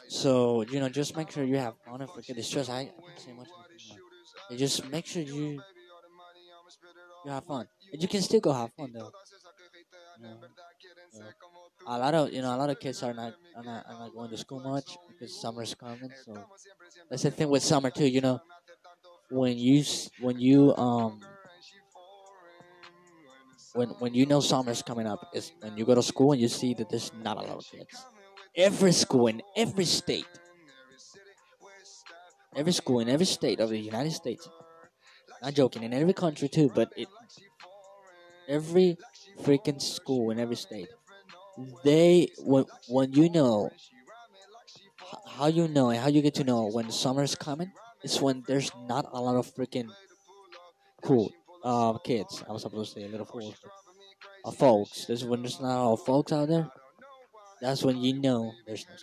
so 0.09 0.63
you 0.63 0.81
know, 0.81 0.89
just 0.89 1.17
make 1.17 1.31
sure 1.31 1.45
you 1.45 1.57
have 1.57 1.75
fun 1.87 2.01
and 2.01 2.11
forget 2.11 2.37
the 2.37 2.43
stress. 2.43 2.69
I, 2.69 2.81
I 2.81 2.85
can't 2.85 3.19
say 3.19 3.33
much. 3.33 3.49
just 4.59 4.91
make 4.91 5.07
sure 5.07 5.23
you 5.23 5.63
you 7.25 7.31
have 7.31 7.45
fun. 7.45 7.67
And 7.93 8.03
you 8.03 8.09
can 8.09 8.23
still 8.23 8.41
go 8.41 8.53
have 8.53 8.73
fun 8.73 8.93
though. 8.93 9.13
You 10.19 10.25
know, 10.25 10.37
so, 11.13 11.23
a 11.87 11.99
lot 11.99 12.15
of 12.15 12.33
you 12.33 12.43
know 12.43 12.55
a 12.55 12.59
lot 12.59 12.71
of 12.71 12.79
kids 12.81 13.03
are 13.03 13.15
not 13.15 13.35
are 13.57 13.63
not, 13.65 13.87
are 13.89 13.99
not 14.01 14.13
going 14.15 14.31
to 14.31 14.37
school 14.37 14.61
much 14.61 14.97
because 15.09 15.41
summer's 15.41 15.75
coming. 15.75 16.11
So 16.25 16.35
that's 17.11 17.23
the 17.23 17.31
thing 17.31 17.49
with 17.49 17.63
summer 17.63 17.91
too. 17.91 18.07
You 18.09 18.21
know, 18.21 18.41
when 19.31 19.59
you 19.59 19.85
when 20.21 20.39
you 20.41 20.75
um 20.77 21.21
when 23.75 23.91
when 24.01 24.15
you 24.15 24.27
know 24.27 24.41
summer's 24.41 24.83
coming 24.83 25.07
up 25.07 25.21
is 25.35 25.53
when 25.61 25.77
you 25.77 25.85
go 25.85 25.95
to 25.95 26.03
school 26.03 26.33
and 26.33 26.41
you 26.41 26.49
see 26.49 26.75
that 26.75 26.89
there's 26.89 27.13
not 27.15 27.37
a 27.37 27.41
lot 27.41 27.57
of 27.59 27.67
kids. 27.71 28.05
Every 28.57 28.93
school 28.93 29.27
in 29.29 29.43
every 29.57 29.85
state, 29.85 30.27
every 32.55 32.73
school 32.73 33.01
in 33.01 33.09
every 33.09 33.27
state 33.27 33.61
of 33.61 33.71
the 33.71 33.79
United 33.79 34.13
States. 34.13 34.49
Not 35.43 35.55
joking, 35.55 35.83
in 35.85 35.93
every 35.95 36.15
country 36.15 36.49
too, 36.49 36.71
but 36.75 36.93
it 36.97 37.09
every 38.49 38.97
freaking 39.43 39.81
school 39.81 40.31
in 40.31 40.39
every 40.39 40.57
state. 40.57 40.89
They 41.85 42.29
when 42.39 42.65
when 42.89 43.13
you 43.13 43.31
know 43.31 43.71
how 45.27 45.47
you 45.47 45.69
know 45.69 45.91
and 45.91 45.99
how 45.99 46.09
you 46.09 46.23
get 46.23 46.35
to 46.35 46.45
know 46.45 46.69
when 46.69 46.91
summer's 46.91 47.35
coming 47.35 47.73
is 48.03 48.21
when 48.21 48.45
there's 48.47 48.71
not 48.87 49.07
a 49.13 49.21
lot 49.21 49.37
of 49.37 49.47
freaking 49.55 49.89
cool 51.03 51.33
uh 51.65 51.99
kids. 51.99 52.45
I 52.49 52.53
was 52.53 52.63
supposed 52.63 52.95
to 52.95 53.01
say 53.01 53.09
little 53.09 53.27
fools, 53.27 53.57
uh, 54.45 54.51
folks. 54.51 55.07
This 55.07 55.23
is 55.23 55.25
when 55.25 55.43
there's 55.43 55.61
not 55.61 55.79
a 55.79 55.83
lot 55.83 55.93
of 55.95 56.05
folks 56.05 56.33
out 56.33 56.49
there. 56.49 56.71
That's 57.61 57.83
when 57.83 57.99
you 57.99 58.15
know 58.15 58.53
there's 58.67 58.87
no. 58.89 58.95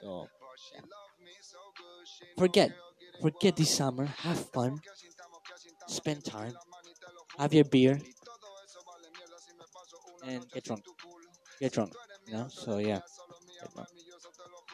So 0.00 0.28
forget 2.38 2.70
forget 3.20 3.56
this 3.56 3.74
summer. 3.74 4.06
Have 4.06 4.38
fun. 4.50 4.80
Spend 5.86 6.24
time. 6.24 6.54
Have 7.38 7.52
your 7.52 7.64
beer 7.64 7.98
and 10.26 10.44
get 10.52 10.64
drunk. 10.64 10.82
Get 11.60 11.72
drunk. 11.72 11.92
You 12.26 12.34
know. 12.34 12.46
So 12.48 12.78
yeah. 12.78 13.00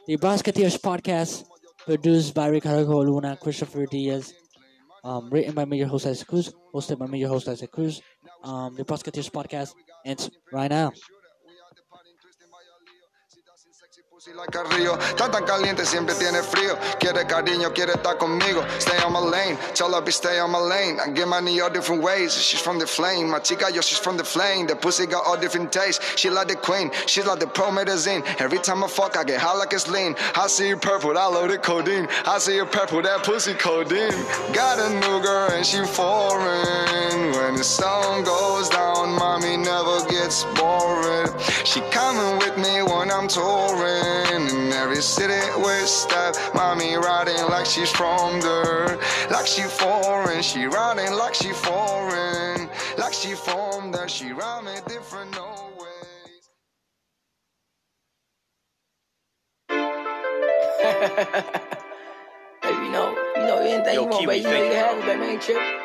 The 0.07 0.17
Brosketeers 0.17 0.79
podcast, 0.81 1.45
produced 1.85 2.35
by 2.35 2.49
Ricardo 2.49 3.03
Luna, 3.03 3.37
Christopher 3.37 3.87
Diaz, 3.87 4.35
um, 5.05 5.31
written 5.31 5.55
by 5.55 5.65
me, 5.65 5.79
your 5.79 5.89
host 5.89 6.07
Isaac 6.07 6.27
Cruz, 6.27 6.53
hosted 6.75 6.99
by 6.99 7.07
me, 7.07 7.21
your 7.21 7.29
host 7.29 7.49
Isaac 7.49 7.71
Cruz. 7.71 8.03
Um, 8.43 8.75
the 8.75 8.85
Brosketeers 8.85 9.31
podcast 9.31 9.75
ends 10.05 10.31
right 10.53 10.71
now. 10.71 10.93
Está 14.21 15.31
tan 15.31 15.45
caliente, 15.45 15.87
siempre 15.87 16.15
tiene 16.15 16.43
frío. 16.43 16.77
Quiere 16.99 17.27
cariño, 17.27 17.73
quiere 17.73 17.95
estar 17.95 18.19
conmigo. 18.19 18.63
Stay 18.79 18.99
on 19.03 19.13
my 19.13 19.21
lane, 19.21 19.57
tell 19.75 19.93
her 19.95 20.03
be 20.03 20.13
stay 20.13 20.39
on 20.39 20.51
my 20.51 20.59
lane. 20.59 21.01
I 21.01 21.11
get 21.11 21.27
money 21.27 21.59
all 21.61 21.71
different 21.71 22.03
ways. 22.03 22.35
She's 22.35 22.61
from 22.61 22.79
the 22.79 22.87
flame, 22.87 23.31
my 23.31 23.39
chica, 23.39 23.71
yo, 23.73 23.81
she's 23.81 23.99
from 23.99 24.19
the 24.19 24.25
flame. 24.25 24.67
The 24.67 24.77
pussy 24.77 25.07
got 25.07 25.25
all 25.27 25.39
different 25.39 25.73
tastes. 25.73 26.01
She 26.17 26.29
like 26.29 26.49
the 26.49 26.57
queen, 26.57 26.91
she's 27.07 27.25
like 27.25 27.39
the 27.41 27.47
pro 27.47 27.71
promethazine. 27.71 28.23
Every 28.41 28.59
time 28.59 28.85
I 28.85 28.89
fuck, 28.89 29.17
I 29.17 29.25
get 29.25 29.41
high 29.41 29.57
like 29.57 29.73
it's 29.73 29.89
lean. 29.89 30.15
I 30.35 30.49
see 30.49 30.69
you 30.69 30.77
purple, 30.77 31.17
I 31.17 31.27
love 31.27 31.49
the 31.49 31.57
codeine. 31.59 32.07
I 32.27 32.39
see 32.39 32.57
you 32.57 32.67
purple, 32.67 33.01
that 33.03 33.25
pussy 33.25 33.55
codeine. 33.55 34.13
Got 34.53 34.79
a 34.81 34.91
new 35.01 35.23
girl 35.23 35.51
and 35.51 35.65
she 35.65 35.83
foreign. 35.87 37.33
When 37.33 37.57
the 37.57 37.65
sun 37.65 38.25
goes 38.25 38.69
down, 38.69 39.15
mommy 39.19 39.57
never 39.57 40.05
gets 40.11 40.45
boring. 40.57 41.31
She 41.65 41.81
coming 41.91 42.39
with 42.39 42.57
me 42.59 42.83
when 42.83 43.11
I'm 43.11 43.27
touring. 43.27 44.10
In 44.35 44.73
every 44.73 45.03
city 45.03 45.41
we 45.59 45.87
step, 45.87 46.37
mommy 46.55 46.97
riding 46.97 47.43
like 47.49 47.67
she's 47.67 47.91
from 47.91 48.41
there. 48.41 48.99
Like 49.31 49.47
she 49.47 49.63
foreign, 49.63 50.43
she 50.43 50.65
riding 50.67 51.13
like 51.15 51.35
she 51.35 51.53
foreign. 51.53 52.69
Like 52.99 53.15
she 53.15 53.35
from 53.35 53.93
there, 53.93 54.09
she 54.09 54.33
ride 54.33 54.65
me 54.65 54.75
different 54.89 55.33
no 55.33 55.71
ways. 55.79 56.51
Baby, 62.63 62.77
you 62.87 62.93
know, 62.93 63.11
you 63.37 63.43
know 63.47 63.59
anything 63.59 63.95
Yo, 63.95 64.03
you 64.03 64.09
want, 64.09 64.27
baby. 64.27 64.39
You 64.39 64.45
know 64.45 64.57
you 64.59 64.65
you, 64.67 64.75
have 64.75 64.99
it, 64.99 65.07
baby. 65.07 65.25
Ain't 65.33 65.43
tripping. 65.43 65.81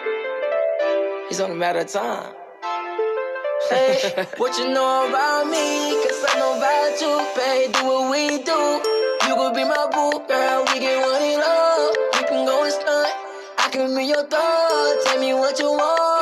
It's 1.29 1.39
only 1.39 1.55
a 1.55 1.59
matter 1.59 1.79
of 1.79 1.87
time. 1.87 2.33
Hey, 3.69 4.27
what 4.37 4.57
you 4.59 4.69
know 4.69 5.09
about 5.09 5.47
me? 5.47 6.03
Cause 6.05 6.25
I 6.29 6.34
your 14.15 14.23
thought. 14.27 15.03
Tell 15.03 15.19
me 15.19 15.33
what 15.33 15.59
you 15.59 15.71
want, 15.71 16.14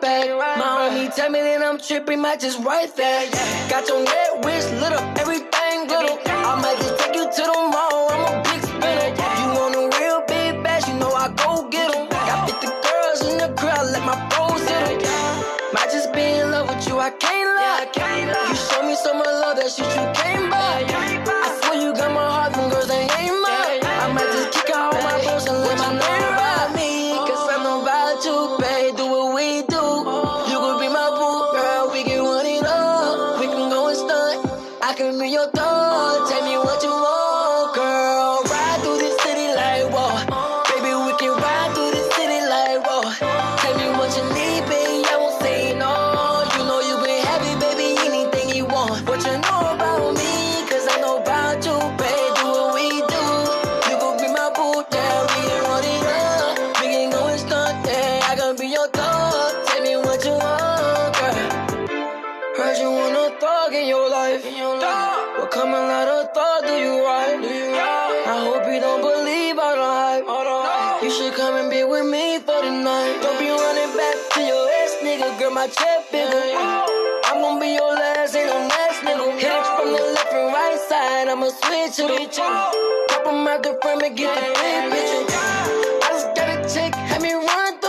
Back. 0.00 0.58
My 0.58 0.64
homie 0.64 1.14
tell 1.14 1.28
me 1.28 1.40
that 1.40 1.62
I'm 1.62 1.78
tripping, 1.78 2.20
might 2.22 2.40
just 2.40 2.58
write 2.64 2.96
that. 2.96 3.68
Got 3.68 3.86
your 3.86 4.02
neck 4.02 4.44
wrist 4.44 4.72
lit 4.80 4.92
up, 4.92 5.18
everything 5.18 5.88
little. 5.88 6.18
I 6.24 6.60
might 6.62 6.78
just 6.78 6.98
take 6.98 7.14
you 7.14 7.24
to 7.24 7.42
the 7.42 7.70
mall, 7.70 8.39
night, 81.24 81.32
I'ma 81.32 81.48
switch 81.48 81.98
it. 81.98 82.08
the 82.08 82.26
chin. 82.32 82.52
Pop 83.08 83.26
on 83.26 83.44
my 83.44 83.56
and 84.02 84.16
get 84.16 84.34
the 84.34 84.40
big 84.60 84.92
bitch. 84.92 85.30
I 86.02 86.08
just 86.12 86.34
got 86.36 86.48
a 86.48 86.74
chick, 86.74 86.94
had 86.94 87.22
me 87.22 87.32
run 87.32 87.79